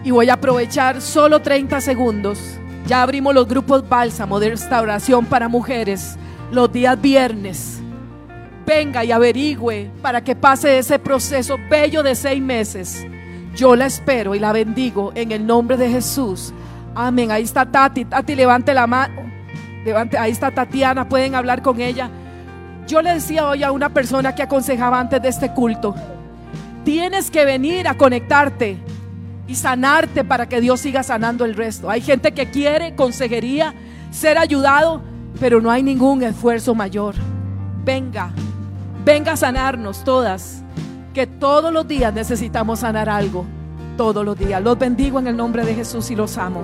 Y 0.03 0.09
voy 0.09 0.27
a 0.31 0.33
aprovechar 0.33 1.01
solo 1.01 1.43
30 1.43 1.79
segundos. 1.81 2.39
Ya 2.87 3.03
abrimos 3.03 3.35
los 3.35 3.47
grupos 3.47 3.87
bálsamo 3.87 4.39
de 4.39 4.49
restauración 4.49 5.23
para 5.25 5.47
mujeres 5.47 6.17
los 6.51 6.71
días 6.71 6.99
viernes 6.99 7.80
venga 8.71 9.03
y 9.03 9.11
averigüe 9.11 9.91
para 10.01 10.23
que 10.23 10.33
pase 10.33 10.77
ese 10.77 10.97
proceso 10.97 11.57
bello 11.69 12.01
de 12.03 12.15
seis 12.15 12.41
meses. 12.41 13.05
Yo 13.53 13.75
la 13.75 13.87
espero 13.87 14.33
y 14.33 14.39
la 14.39 14.53
bendigo 14.53 15.11
en 15.13 15.33
el 15.33 15.45
nombre 15.45 15.75
de 15.75 15.89
Jesús. 15.89 16.53
Amén. 16.95 17.31
Ahí 17.31 17.43
está 17.43 17.65
Tati. 17.65 18.05
Tati, 18.05 18.33
levante 18.33 18.73
la 18.73 18.87
mano. 18.87 19.13
Levante, 19.83 20.17
ahí 20.17 20.31
está 20.31 20.51
Tatiana. 20.51 21.09
Pueden 21.09 21.35
hablar 21.35 21.61
con 21.61 21.81
ella. 21.81 22.09
Yo 22.87 23.01
le 23.01 23.15
decía 23.15 23.45
hoy 23.45 23.61
a 23.61 23.73
una 23.73 23.89
persona 23.89 24.33
que 24.33 24.43
aconsejaba 24.43 25.01
antes 25.01 25.21
de 25.21 25.27
este 25.27 25.51
culto. 25.51 25.93
Tienes 26.85 27.29
que 27.29 27.43
venir 27.43 27.89
a 27.89 27.97
conectarte 27.97 28.77
y 29.47 29.55
sanarte 29.55 30.23
para 30.23 30.47
que 30.47 30.61
Dios 30.61 30.79
siga 30.79 31.03
sanando 31.03 31.43
el 31.43 31.55
resto. 31.55 31.89
Hay 31.89 31.99
gente 31.99 32.31
que 32.31 32.49
quiere 32.49 32.95
consejería, 32.95 33.73
ser 34.11 34.37
ayudado, 34.37 35.01
pero 35.41 35.59
no 35.59 35.69
hay 35.69 35.83
ningún 35.83 36.23
esfuerzo 36.23 36.73
mayor. 36.73 37.15
Venga, 37.83 38.31
venga 39.03 39.33
a 39.33 39.37
sanarnos 39.37 40.03
todas, 40.03 40.63
que 41.13 41.27
todos 41.27 41.73
los 41.73 41.87
días 41.87 42.13
necesitamos 42.13 42.79
sanar 42.79 43.09
algo, 43.09 43.45
todos 43.97 44.23
los 44.23 44.37
días. 44.37 44.61
Los 44.61 44.77
bendigo 44.77 45.19
en 45.19 45.27
el 45.27 45.37
nombre 45.37 45.65
de 45.65 45.75
Jesús 45.75 46.11
y 46.11 46.15
los 46.15 46.37
amo. 46.37 46.63